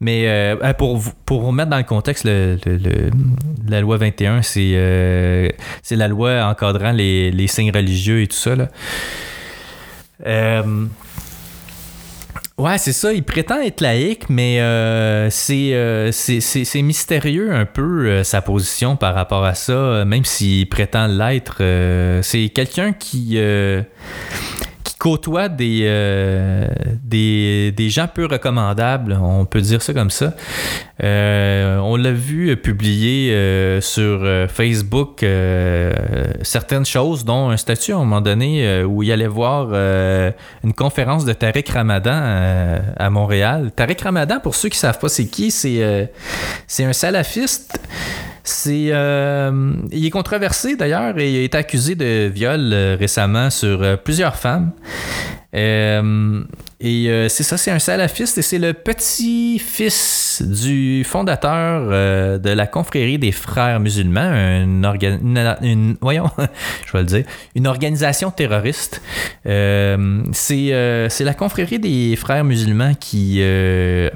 [0.00, 5.48] Mais euh, pour, pour mettre dans le contexte, la loi 21, c'est euh,
[5.90, 8.56] la loi encadrant les, les, signes religieux et tout ça.
[8.56, 8.68] Là.
[12.56, 13.12] Ouais, c'est ça.
[13.12, 19.44] Il prétend être laïque, mais euh, euh, c'est mystérieux un peu sa position par rapport
[19.44, 21.56] à ça, même s'il prétend l'être.
[22.22, 23.38] c'est quelqu'un qui
[25.04, 26.66] côtoie des, euh,
[27.02, 30.32] des, gens peu recommandables, on peut dire ça comme ça.
[31.02, 35.22] Euh, on l'a vu publier euh, sur Facebook
[36.40, 39.74] certaines choses, dont un statut à un moment donné où il allait voir
[40.64, 43.72] une conférence de Tariq Ramadan à Montréal.
[43.76, 46.08] Tariq Ramadan, pour ceux qui ne savent pas c'est qui, c'est
[46.82, 47.78] un salafiste
[48.46, 53.48] c'est, euh, il est controversé d'ailleurs et il a été accusé de viol euh, récemment
[53.48, 54.72] sur euh, plusieurs femmes.
[55.54, 61.88] et c'est ça, c'est un salafiste et c'est le petit-fils du fondateur
[62.38, 66.28] de la confrérie des frères musulmans, une, voyons,
[66.92, 69.00] je le dire, une organisation terroriste.
[69.44, 73.40] c'est, c'est la confrérie des frères musulmans qui,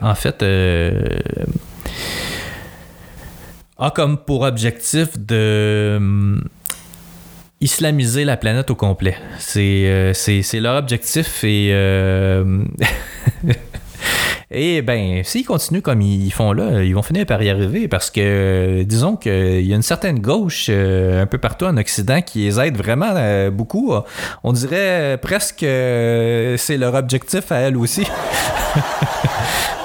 [0.02, 0.42] en fait,
[3.78, 6.42] a comme pour objectif de hum,
[7.60, 9.16] islamiser la planète au complet.
[9.38, 10.12] C'est euh,
[10.54, 12.64] leur objectif et euh,
[14.50, 18.10] Et ben, s'ils continuent comme ils font là, ils vont finir par y arriver parce
[18.10, 22.44] que, disons qu'il y a une certaine gauche euh, un peu partout en Occident qui
[22.44, 23.92] les aide vraiment beaucoup.
[24.42, 28.06] On dirait presque que c'est leur objectif à elle aussi.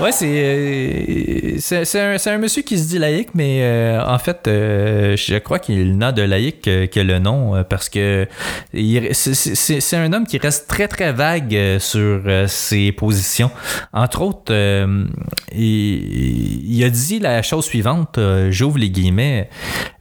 [0.02, 5.60] ouais, c'est, c'est, un, monsieur qui se dit laïque, mais euh, en fait, je crois
[5.60, 8.28] qu'il n'a de laïque que, le nom parce que
[8.74, 13.52] c'est, un homme qui reste très très vague sur ses positions.
[13.94, 15.06] Entre autres, euh,
[15.54, 19.50] il, a dit la chose suivante, euh, j'ouvre les guillemets,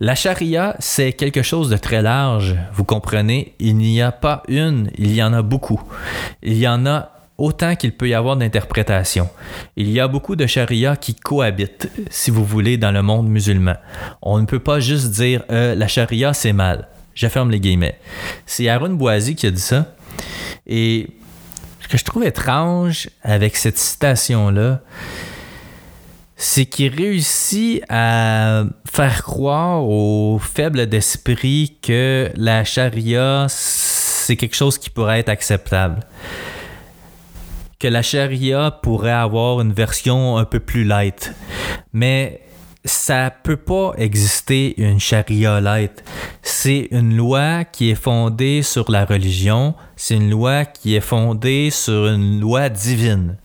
[0.01, 4.91] la charia, c'est quelque chose de très large, vous comprenez, il n'y a pas une,
[4.97, 5.83] il y en a beaucoup.
[6.43, 7.11] Il y en a
[7.43, 9.29] autant qu'il peut y avoir d'interprétations.
[9.75, 13.75] Il y a beaucoup de charia qui cohabitent, si vous voulez, dans le monde musulman.
[14.23, 16.87] On ne peut pas juste dire euh, la charia c'est mal.
[17.15, 17.99] Je ferme les guillemets.
[18.47, 19.87] C'est Aaron Boisy qui a dit ça.
[20.69, 21.09] Et
[21.89, 24.81] que je trouve étrange avec cette citation-là,
[26.37, 34.79] c'est qu'il réussit à faire croire aux faibles d'esprit que la charia, c'est quelque chose
[34.79, 36.07] qui pourrait être acceptable.
[37.83, 41.35] Que la charia pourrait avoir une version un peu plus light.
[41.93, 42.43] Mais
[42.85, 46.05] ça peut pas exister une charia light.
[46.43, 51.71] C'est une loi qui est fondée sur la religion, c'est une loi qui est fondée
[51.71, 53.37] sur une loi divine.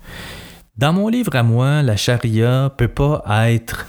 [0.78, 3.88] Dans mon livre à moi, la charia peut pas être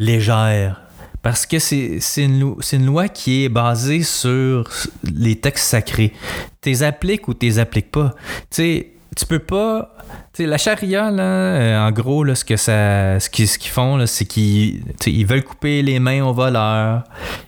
[0.00, 0.80] légère
[1.22, 4.68] parce que c'est une, une, loi qui est basée sur
[5.04, 6.12] les textes sacrés.
[6.60, 8.16] T'es appliques ou t'es appliques pas.
[8.50, 9.98] Tu sais, tu peux pas
[10.46, 14.82] la charia, là, euh, en gros, là, ce que ça, ce qu'ils, font, c'est qu'ils
[15.06, 17.04] ils veulent couper les mains aux voleurs,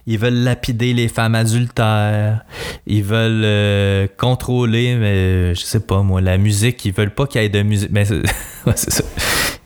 [0.07, 2.45] ils veulent lapider les femmes adultères,
[2.87, 7.43] ils veulent euh, contrôler, mais je sais pas moi, la musique, ils veulent pas qu'il
[7.43, 7.91] y ait de musique.
[8.75, 9.05] Ça.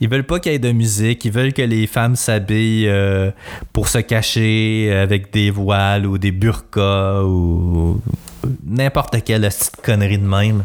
[0.00, 3.30] Ils veulent pas qu'il y ait de musique, ils veulent que les femmes s'habillent euh,
[3.72, 8.00] pour se cacher avec des voiles ou des burkas ou
[8.66, 10.64] n'importe quelle petite connerie de même.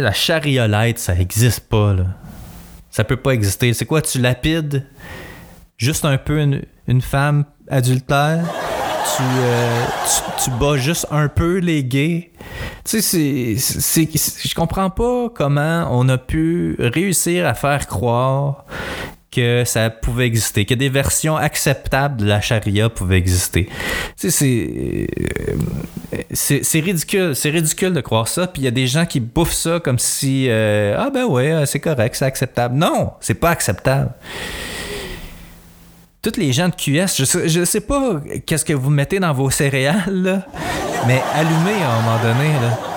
[0.00, 2.04] La chariolette, ça existe pas, là.
[2.90, 3.72] Ça peut pas exister.
[3.74, 4.86] C'est quoi, tu lapides
[5.76, 6.38] juste un peu
[6.86, 8.44] une, femme adultère?
[9.20, 12.32] Euh, tu, tu, bats juste un peu les gays?
[12.84, 18.65] Tu sais, je comprends pas comment on a pu réussir à faire croire
[19.36, 23.68] que ça pouvait exister, que des versions acceptables de la charia pouvaient exister.
[24.16, 25.06] Sais, c'est,
[26.32, 28.46] c'est, ridicule, c'est ridicule de croire ça.
[28.46, 31.66] Puis il y a des gens qui bouffent ça comme si, euh, ah ben ouais,
[31.66, 32.76] c'est correct, c'est acceptable.
[32.76, 34.10] Non, c'est pas acceptable.
[36.22, 39.34] Toutes les gens de QS, je sais, je sais pas qu'est-ce que vous mettez dans
[39.34, 40.46] vos céréales,
[41.06, 42.48] mais allumez à un moment donné.
[42.54, 42.95] Là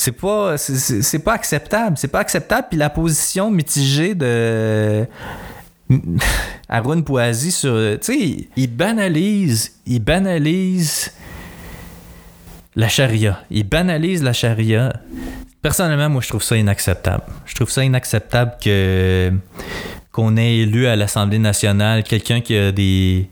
[0.00, 1.98] c'est pas c'est pas acceptable.
[1.98, 5.06] C'est pas acceptable puis la position mitigée de
[6.68, 11.12] Arun Poisi sur tu sais il banalise il banalise
[12.76, 13.40] la charia.
[13.50, 14.92] Il banalise la charia.
[15.60, 17.24] Personnellement, moi, je trouve ça inacceptable.
[17.44, 19.30] Je trouve ça inacceptable que
[20.12, 23.28] qu'on ait élu à l'Assemblée nationale quelqu'un qui a des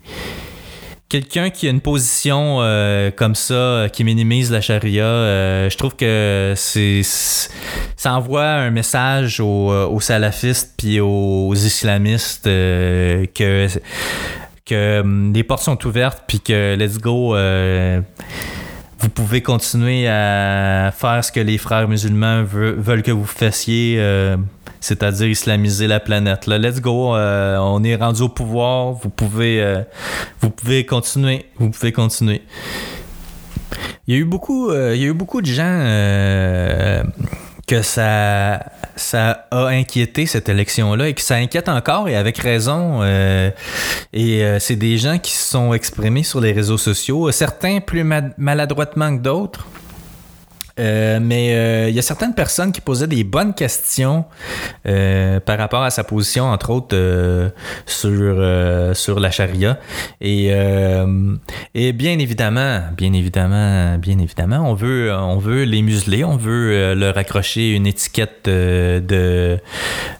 [1.08, 5.96] quelqu'un qui a une position euh, comme ça, qui minimise la charia, euh, je trouve
[5.96, 13.68] que c'est ça envoie un message aux, aux salafistes puis aux islamistes que
[14.64, 17.34] que hum, les portes sont ouvertes puis que let's go
[19.00, 24.36] vous pouvez continuer à faire ce que les frères musulmans veulent que vous fassiez, euh,
[24.80, 26.46] c'est-à-dire islamiser la planète.
[26.46, 29.82] Là, let's go, euh, on est rendu au pouvoir, vous pouvez, euh,
[30.40, 32.42] vous pouvez continuer, vous pouvez continuer.
[34.06, 37.04] Il y a eu beaucoup, il y a eu beaucoup de gens
[37.68, 38.64] que ça,
[38.96, 43.00] ça a inquiété cette élection-là et que ça inquiète encore et avec raison.
[43.02, 43.50] Euh,
[44.12, 48.04] et euh, c'est des gens qui se sont exprimés sur les réseaux sociaux, certains plus
[48.38, 49.66] maladroitement que d'autres.
[50.78, 54.24] Euh, mais euh, il y a certaines personnes qui posaient des bonnes questions
[54.86, 56.96] euh, par rapport à sa position, entre autres
[57.86, 59.78] sur, sur la charia.
[60.20, 60.50] Et,
[61.74, 66.94] et bien évidemment, bien évidemment, bien évidemment, on veut, on veut les museler, on veut
[66.94, 68.48] leur accrocher une étiquette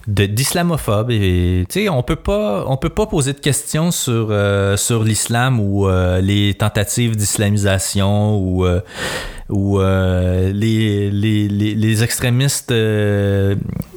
[0.06, 1.12] d'islamophobe.
[1.90, 4.34] On peut pas, on peut pas poser de questions sur,
[4.76, 5.88] sur l'islam ou
[6.20, 8.66] les tentatives d'islamisation ou
[9.48, 12.70] ou euh, les, les, les, extrémistes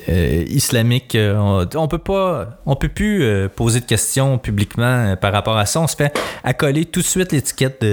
[0.09, 5.57] euh, euh, islamiques, on, peut pas, on peut plus poser de questions publiquement par rapport
[5.57, 5.81] à ça.
[5.81, 7.83] On se fait accoler tout de suite l'étiquette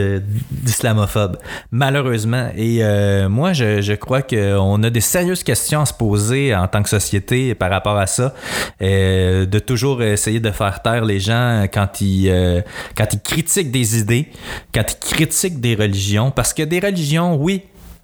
[0.51, 1.39] d'islamophobe,
[1.71, 2.49] malheureusement.
[2.57, 2.83] Et
[3.29, 6.89] moi, je, je crois qu'on a des sérieuses questions à se poser en tant que
[6.89, 8.35] société par rapport à ça,
[8.81, 12.65] de toujours essayer de faire taire les gens quand ils,
[12.97, 14.29] quand ils critiquent des idées,
[14.75, 17.63] quand ils critiquent des religions, parce que des religions, oui,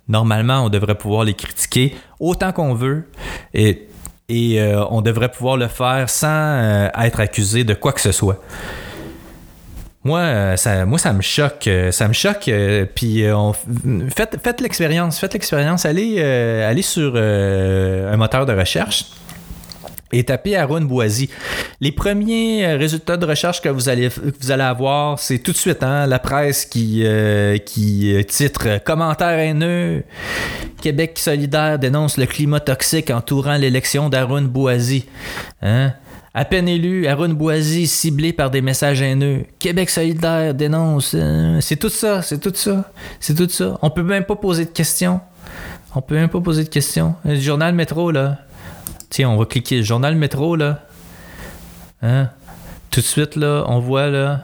[0.08, 3.04] normalement, on devrait pouvoir les critiquer autant qu'on veut
[3.52, 3.88] et,
[4.28, 8.12] et euh, on devrait pouvoir le faire sans euh, être accusé de quoi que ce
[8.12, 8.42] soit.
[10.02, 11.68] Moi, euh, ça, moi, ça me choque.
[11.90, 12.50] Ça me choque.
[12.94, 13.24] puis,
[14.14, 15.18] faites, faites l'expérience.
[15.18, 15.86] Faites l'expérience.
[15.86, 19.06] Allez, allez sur un moteur de recherche
[20.12, 21.28] et tapez Aaron Boisy.
[21.80, 25.56] Les premiers euh, résultats de recherche que vous allez, vous allez avoir, c'est tout de
[25.56, 30.04] suite hein, la presse qui, euh, qui euh, titre Commentaire haineux.
[30.80, 35.06] Québec solidaire dénonce le climat toxique entourant l'élection d'Aaron Boisy.
[35.62, 35.92] Hein?
[36.32, 39.44] À peine élu, Aaron Boisy ciblé par des messages haineux.
[39.58, 41.16] Québec solidaire dénonce.
[41.60, 42.90] c'est tout ça, c'est tout ça,
[43.20, 43.78] c'est tout ça.
[43.82, 45.20] On peut même pas poser de questions.
[45.94, 47.14] On peut même pas poser de questions.
[47.24, 48.38] Le journal Métro, là,
[49.14, 50.80] Tiens, on va cliquer journal métro, là.
[52.02, 52.30] Hein?
[52.90, 54.40] Tout de suite, là, on voit, là.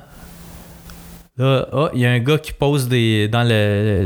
[1.39, 3.27] Là, oh, il y a un gars qui pose des.
[3.27, 4.05] Dans le.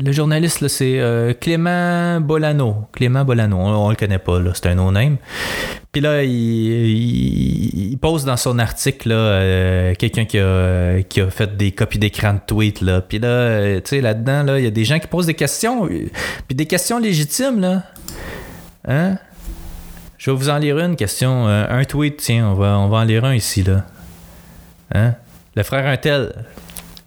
[0.00, 2.86] Le, journaliste, là, c'est euh, Clément Bolano.
[2.92, 3.56] Clément Bolano.
[3.56, 4.52] On, le connaît pas, là.
[4.54, 5.16] C'est un no-name.
[5.90, 11.56] Puis là, il, pose dans son article, là, euh, quelqu'un qui a, qui a fait
[11.56, 13.00] des copies d'écran de tweets, là.
[13.00, 15.34] Puis là, euh, tu sais, là-dedans, là, il y a des gens qui posent des
[15.34, 15.88] questions.
[15.88, 17.82] Puis des questions légitimes, là.
[18.86, 19.16] Hein?
[20.24, 21.48] Je vais vous en lire une question.
[21.48, 23.84] Euh, un tweet, tiens, on va, en lire un ici, là.
[24.94, 25.16] Hein?
[25.54, 26.46] Le frère Untel.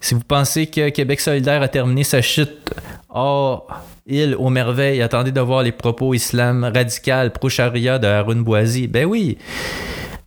[0.00, 2.72] Si vous pensez que Québec solidaire a terminé sa chute,
[3.12, 3.64] oh,
[4.06, 8.86] il, aux merveilles, attendez de voir les propos islam radical pro-charia de Haroun Boisy.
[8.86, 9.36] Ben oui.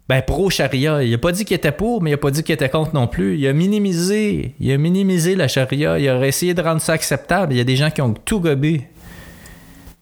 [0.10, 1.02] Ben, pro-charia.
[1.02, 2.94] Il a pas dit qu'il était pour, mais il a pas dit qu'il était contre
[2.94, 3.38] non plus.
[3.38, 4.54] Il a minimisé.
[4.60, 5.98] Il a minimisé la charia.
[5.98, 7.54] Il a essayé de rendre ça acceptable.
[7.54, 8.90] Il y a des gens qui ont tout gobé.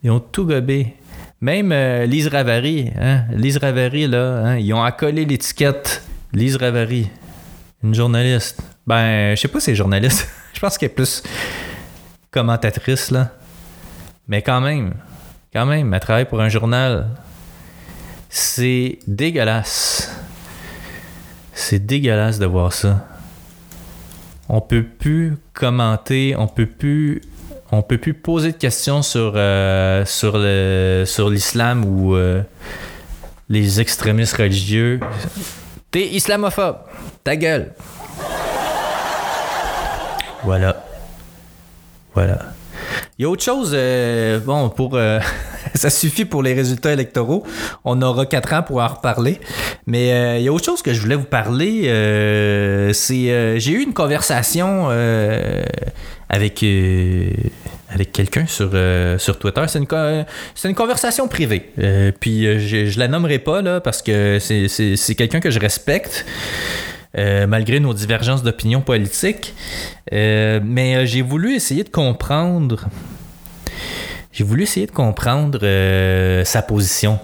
[0.02, 0.96] Ils ont tout gobé.
[1.42, 3.24] Même euh, Lise Ravary, hein?
[3.32, 4.58] Lise Ravary, là, hein?
[4.58, 7.10] ils ont accolé l'étiquette Lise Ravary,
[7.82, 8.62] une journaliste.
[8.86, 10.28] Ben, je sais pas si c'est journaliste.
[10.54, 11.24] je pense qu'elle est plus
[12.30, 13.32] commentatrice, là.
[14.28, 14.94] Mais quand même,
[15.54, 17.08] quand même, elle travaille pour un journal.
[18.28, 20.14] C'est dégueulasse.
[21.54, 23.08] C'est dégueulasse de voir ça.
[24.50, 27.22] On peut plus commenter, on peut plus
[27.72, 30.06] on peut plus poser de questions sur, euh,
[31.30, 32.42] l'islam ou euh,
[33.50, 35.00] les extrémistes religieux.
[35.92, 36.78] T'es islamophobe.
[37.24, 37.74] Ta gueule.
[40.44, 40.84] Voilà.
[42.14, 42.40] Voilà.
[43.18, 44.98] Il y a autre chose, euh, bon, pour
[45.76, 47.46] ça suffit pour les résultats électoraux.
[47.84, 49.40] On aura quatre ans pour en reparler.
[49.86, 51.84] Mais il y a autre chose que je voulais vous parler.
[52.94, 54.90] c'est j'ai eu une conversation
[56.30, 56.64] avec
[57.92, 59.64] avec quelqu'un sur, euh, sur Twitter.
[59.68, 60.26] C'est une,
[60.66, 61.72] une conversation privée.
[61.80, 65.60] Euh, puis euh, je, je la nommerai pas là parce que c'est quelqu'un que je
[65.60, 66.26] respecte.
[67.16, 69.54] malgré nos divergences d'opinion politique.
[70.12, 72.88] mais j'ai voulu essayer de comprendre
[74.32, 77.20] j'ai voulu essayer de comprendre euh, sa position.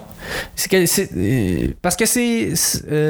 [0.72, 2.52] Euh, parce que c'est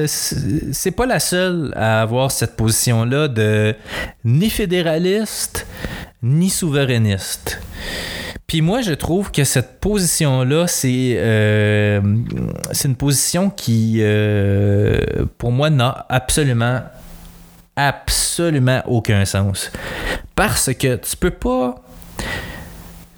[0.07, 3.75] c'est pas la seule à avoir cette position-là de
[4.25, 5.67] ni fédéraliste
[6.23, 7.61] ni souverainiste.
[8.47, 12.01] Puis moi, je trouve que cette position-là, c'est euh,
[12.85, 16.81] une position qui, euh, pour moi, n'a absolument,
[17.75, 19.73] absolument aucun sens.
[20.37, 21.83] Parce que tu peux pas,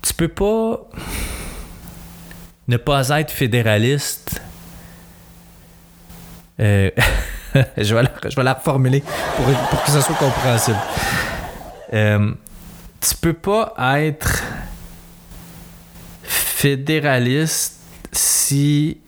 [0.00, 0.88] tu peux pas
[2.68, 4.40] ne pas être fédéraliste.
[6.60, 6.90] Euh,
[7.76, 9.02] je, vais la, je reformuler
[9.70, 10.78] pour, que ça soit compréhensible.
[11.94, 12.32] Euh,
[13.00, 14.42] tu peux pas être
[16.22, 17.80] fédéraliste
[18.12, 18.98] si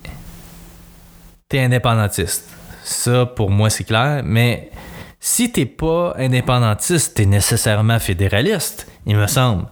[1.48, 2.48] t'es indépendantiste.
[2.82, 4.22] Ça, pour moi, c'est clair.
[4.24, 4.70] Mais
[5.18, 9.66] si t'es pas indépendantiste, t'es nécessairement fédéraliste, il me semble.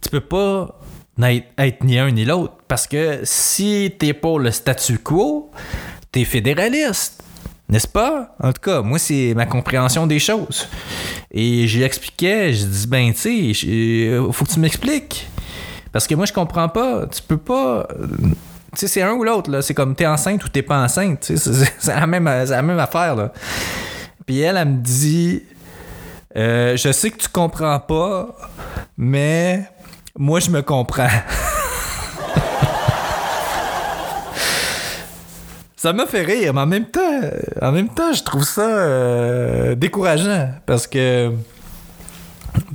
[0.00, 0.78] Tu peux pas
[1.26, 2.54] être ni un ni l'autre.
[2.68, 5.50] Parce que si t'es pour le statu quo,
[6.12, 7.22] t'es fédéraliste.
[7.68, 8.34] N'est-ce pas?
[8.40, 10.68] En tout cas, moi, c'est ma compréhension des choses.
[11.30, 15.28] Et j'y expliquais, je dis, ben, tu sais, faut que tu m'expliques.
[15.92, 17.06] Parce que moi, je comprends pas.
[17.06, 17.86] Tu peux pas.
[18.72, 19.60] Tu sais, c'est un ou l'autre.
[19.60, 21.24] C'est comme t'es enceinte ou t'es pas enceinte.
[21.36, 23.32] C'est la, même, la même affaire, là.
[24.24, 25.42] Puis elle, elle me dit
[26.36, 28.36] euh, Je sais que tu comprends pas,
[28.96, 29.64] mais
[30.18, 31.06] moi, je me comprends.
[35.76, 37.20] ça m'a fait rire, mais en même temps,
[37.62, 41.32] en même temps, je trouve ça euh, décourageant parce que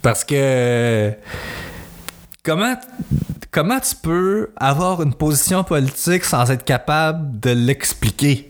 [0.02, 1.12] parce que
[2.44, 2.76] comment,
[3.52, 8.50] comment tu peux avoir une position politique sans être capable de l'expliquer?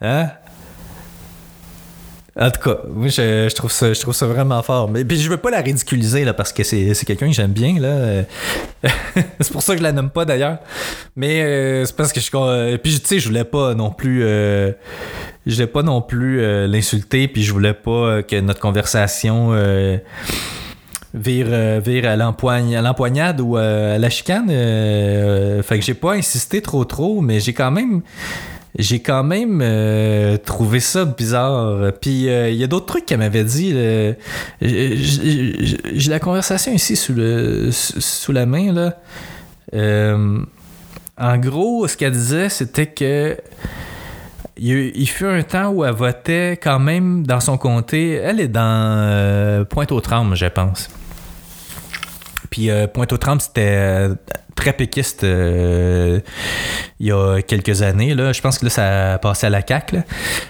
[0.00, 0.30] Hein?
[2.38, 4.90] En tout cas, moi, je, trouve, ça, je trouve ça vraiment fort.
[4.90, 7.80] Mais puis je veux pas la ridiculiser là, parce que c'est, quelqu'un que j'aime bien.
[7.80, 8.24] Là.
[9.40, 10.58] c'est pour ça que je la nomme pas d'ailleurs.
[11.16, 12.76] Mais euh, c'est parce que je.
[12.76, 14.22] Puis tu sais, je voulais pas non plus.
[14.22, 14.72] Euh,
[15.46, 17.26] je voulais pas non plus euh, l'insulter.
[17.26, 19.54] Puis je voulais pas que notre conversation
[21.16, 24.48] vire, euh, à l'empoignade ou euh, à la chicane.
[24.50, 28.02] Euh, fait que j'ai pas insisté trop trop, mais j'ai quand même
[28.78, 31.92] j'ai quand même trouvé ça bizarre.
[32.00, 33.74] Puis il y a d'autres trucs qu'elle m'avait dit.
[34.60, 38.72] J'ai la conversation ici sous la main.
[38.72, 38.96] Là.
[41.18, 43.36] en gros, ce qu'elle disait, c'était que
[44.58, 48.12] il, fut un temps où elle votait quand même dans son comté.
[48.12, 50.88] Elle est dans Pointe-aux-Trembles, je pense.
[52.50, 54.14] Puis euh, Pointe-aux-Trembles, c'était euh,
[54.54, 56.20] très péquiste euh,
[57.00, 58.14] il y a quelques années.
[58.14, 58.32] Là.
[58.32, 59.98] Je pense que là, ça a passé à la CAQ.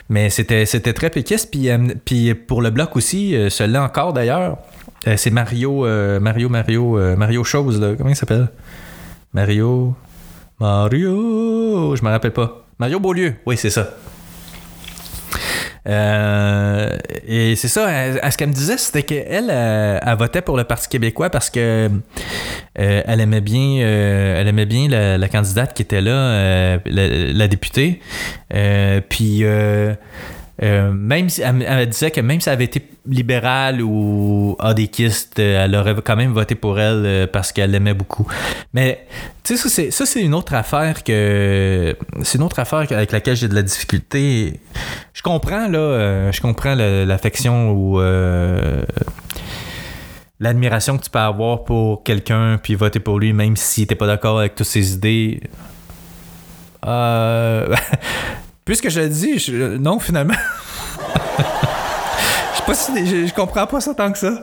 [0.08, 1.50] Mais c'était, très péquiste.
[1.50, 1.68] Puis,
[2.04, 4.58] puis pour le bloc aussi, celui-là encore d'ailleurs,
[5.16, 5.86] c'est Mario,
[6.20, 7.80] Mario, Mario, Mario Chose.
[7.80, 7.94] Là.
[7.96, 8.48] Comment il s'appelle?
[9.32, 9.94] Mario.
[10.60, 11.94] Mario.
[11.96, 12.64] Je me rappelle pas.
[12.78, 13.34] Mario Beaulieu.
[13.46, 13.90] Oui, c'est ça.
[15.86, 20.64] Euh, et c'est ça, ce qu'elle me disait, c'était qu'elle, elle, elle, votait pour le
[20.64, 21.90] Parti québécois parce que
[22.78, 28.00] euh, elle aimait bien, euh, elle aimait bien la, candidate qui était là, la, députée.
[29.08, 29.44] puis
[30.60, 35.94] même si elle, disait que même si elle avait été libérale ou adéquiste, elle aurait
[36.04, 38.26] quand même voté pour elle euh, parce qu'elle l'aimait beaucoup.
[38.72, 39.06] Mais
[39.42, 43.48] tu sais, ça c'est une autre affaire que c'est une autre affaire avec laquelle j'ai
[43.48, 44.60] de la difficulté.
[45.12, 48.00] Je comprends là, euh, je comprends l'affection ou
[50.38, 54.06] l'admiration que tu peux avoir pour quelqu'un puis voter pour lui même si t'es pas
[54.06, 55.40] d'accord avec toutes ses idées.
[56.86, 57.74] Euh
[58.66, 60.34] Puisque je le dis, non, finalement.
[62.74, 64.42] je comprends pas ça tant que ça.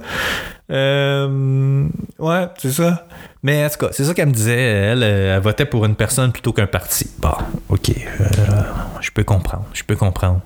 [0.71, 1.87] Euh,
[2.19, 3.07] ouais, c'est ça.
[3.43, 4.59] Mais en tout cas, c'est ça qu'elle me disait.
[4.59, 7.09] Elle, elle, votait pour une personne plutôt qu'un parti.
[7.19, 7.33] Bon,
[7.69, 7.89] ok.
[7.89, 8.25] Euh,
[9.01, 9.65] je peux comprendre.
[9.73, 10.41] Je peux comprendre.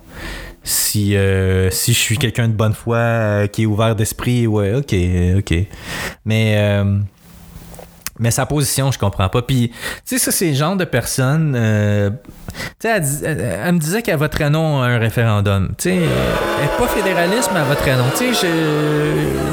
[0.64, 4.94] Si, euh, si je suis quelqu'un de bonne foi, qui est ouvert d'esprit, ouais, ok,
[5.38, 5.66] ok.
[6.26, 6.84] Mais
[8.20, 9.42] mais sa position, je comprends pas.
[9.42, 11.54] Puis, tu sais, ça, c'est le genre de personne.
[11.56, 12.10] Euh,
[12.80, 15.70] tu sais, elle, me disait qu'elle voterait non un référendum.
[15.78, 17.96] Tu sais, elle pas fédéraliste, mais elle voterait.
[18.18, 18.48] Tu sais,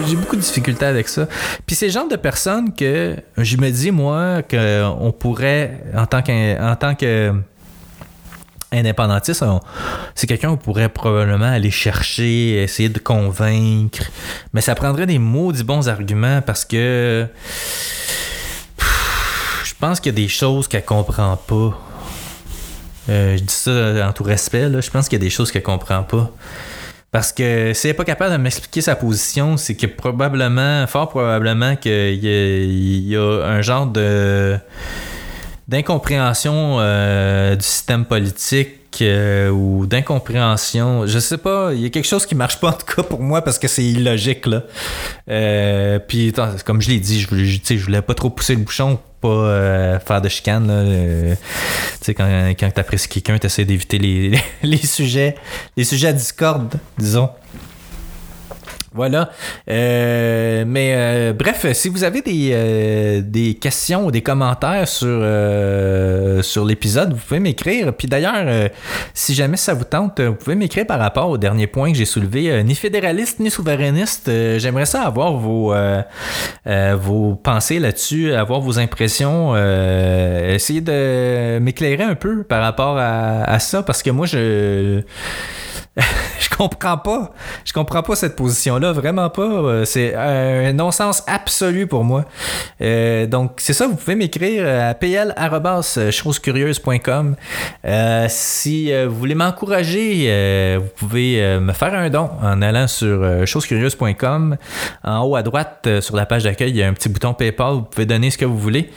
[0.06, 1.26] j'ai beaucoup de difficultés avec ça.
[1.66, 6.22] Puis, c'est le genre de personne que je me dis, moi, qu'on pourrait, en tant
[6.22, 7.34] qu'en tant que
[8.78, 9.44] indépendantiste,
[10.14, 14.10] c'est quelqu'un qu'on pourrait probablement aller chercher, essayer de convaincre.
[14.52, 17.26] Mais ça prendrait des maudits bons arguments parce que
[19.75, 21.79] je pense qu'il y a des choses qu'elle comprend pas.
[23.09, 24.70] Euh, je dis ça en tout respect.
[24.81, 26.31] Je pense qu'il y a des choses qu'elle comprend pas.
[27.11, 31.77] Parce que s'il n'est pas capable de m'expliquer sa position, c'est que probablement, fort probablement,
[31.77, 34.57] qu'il y, y, a un genre de
[35.66, 41.07] d'incompréhension euh, du système politique euh, ou d'incompréhension.
[41.07, 43.20] Je sais pas, il y a quelque chose qui marche pas en tout cas pour
[43.20, 44.62] moi parce que c'est illogique là.
[45.28, 46.32] Euh, puis
[46.64, 50.20] comme je l'ai dit, je voulais, voulais pas trop pousser le bouchon pas euh, faire
[50.20, 50.66] de chicane.
[50.68, 55.36] Tu sais, quand, quand tu quelqu'un, tu essaies d'éviter les, les, sujets,
[55.76, 57.30] les sujets à discorde, disons.
[58.95, 59.30] Voilà.
[59.68, 65.24] Euh, mais euh, bref, si vous avez des, euh, des questions ou des commentaires sur,
[66.45, 67.92] sur l'épisode, vous pouvez m'écrire.
[67.92, 68.70] Puis d'ailleurs,
[69.12, 72.05] si jamais ça vous tente, vous pouvez m'écrire par rapport au dernier point que j'ai
[72.05, 72.62] soulevé.
[72.62, 75.74] ni fédéraliste ni souverainiste, j'aimerais ça avoir vos,
[76.97, 79.57] vos pensées là-dessus, avoir vos impressions.
[79.57, 85.03] essayer de m'éclairer un peu par rapport à, ça parce que moi, je
[86.57, 87.32] comprends pas.
[87.64, 89.42] Je comprends pas cette position-là, vraiment pas.
[89.42, 92.24] Euh, c'est un non-sens absolu pour moi.
[92.80, 97.36] Euh, donc, c'est ça, vous pouvez m'écrire à pl.chosecurieuse.com.
[97.84, 104.57] Euh, si vous voulez m'encourager, vous pouvez me faire un don en allant sur chosecurieuse.com.
[105.02, 107.74] En haut à droite, sur la page d'accueil, il y a un petit bouton PayPal.
[107.74, 108.90] Vous pouvez donner ce que vous voulez.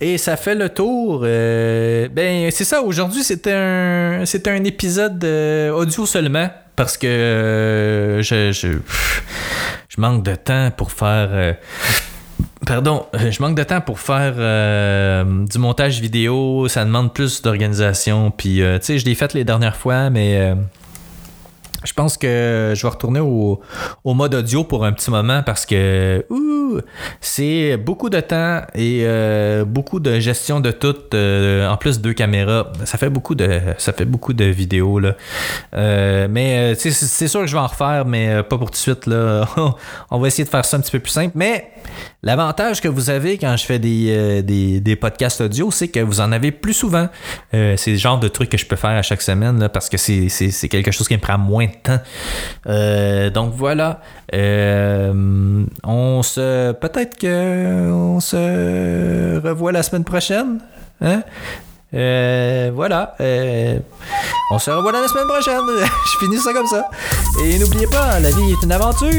[0.00, 1.22] Et ça fait le tour.
[1.24, 2.82] Euh, ben, c'est ça.
[2.82, 8.78] Aujourd'hui, c'était un, épisode euh, audio seulement parce que euh, je, je,
[9.88, 11.56] je, manque de temps pour faire.
[12.64, 14.34] Pardon, je manque de temps pour faire
[15.24, 16.68] du montage vidéo.
[16.68, 18.30] Ça demande plus d'organisation.
[18.30, 20.54] Puis, tu sais, je l'ai fait les dernières fois, mais
[21.84, 23.60] je pense que je vais retourner au,
[24.04, 26.24] au, mode audio pour un petit moment parce que
[27.20, 30.96] c'est beaucoup de temps et euh, beaucoup de gestion de tout.
[31.14, 35.14] Euh, en plus deux caméras, ça fait beaucoup de ça fait beaucoup de vidéos là.
[35.74, 39.06] Euh, mais c'est sûr que je vais en refaire, mais pas pour tout de suite
[39.06, 39.48] là.
[40.10, 41.32] On va essayer de faire ça un petit peu plus simple.
[41.36, 41.70] Mais
[42.24, 46.20] L'avantage que vous avez quand je fais des, euh, des, podcasts audio, c'est que vous
[46.20, 47.08] en avez plus souvent.
[47.52, 49.96] C'est le genre de truc que je peux faire à chaque semaine là, parce que
[49.96, 50.28] c'est,
[50.68, 52.00] quelque chose qui me prend moins temps.
[52.66, 54.00] Euh, donc voilà.
[54.32, 56.72] on se.
[56.72, 60.60] Peut-être que on se revoit la semaine prochaine.
[61.00, 61.22] Hein?
[61.92, 63.14] voilà.
[64.50, 65.62] on se revoit la semaine prochaine.
[66.12, 66.88] je finis ça comme ça.
[67.44, 69.10] Et n'oubliez pas, la vie est une aventure.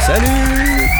[0.00, 0.91] Salut!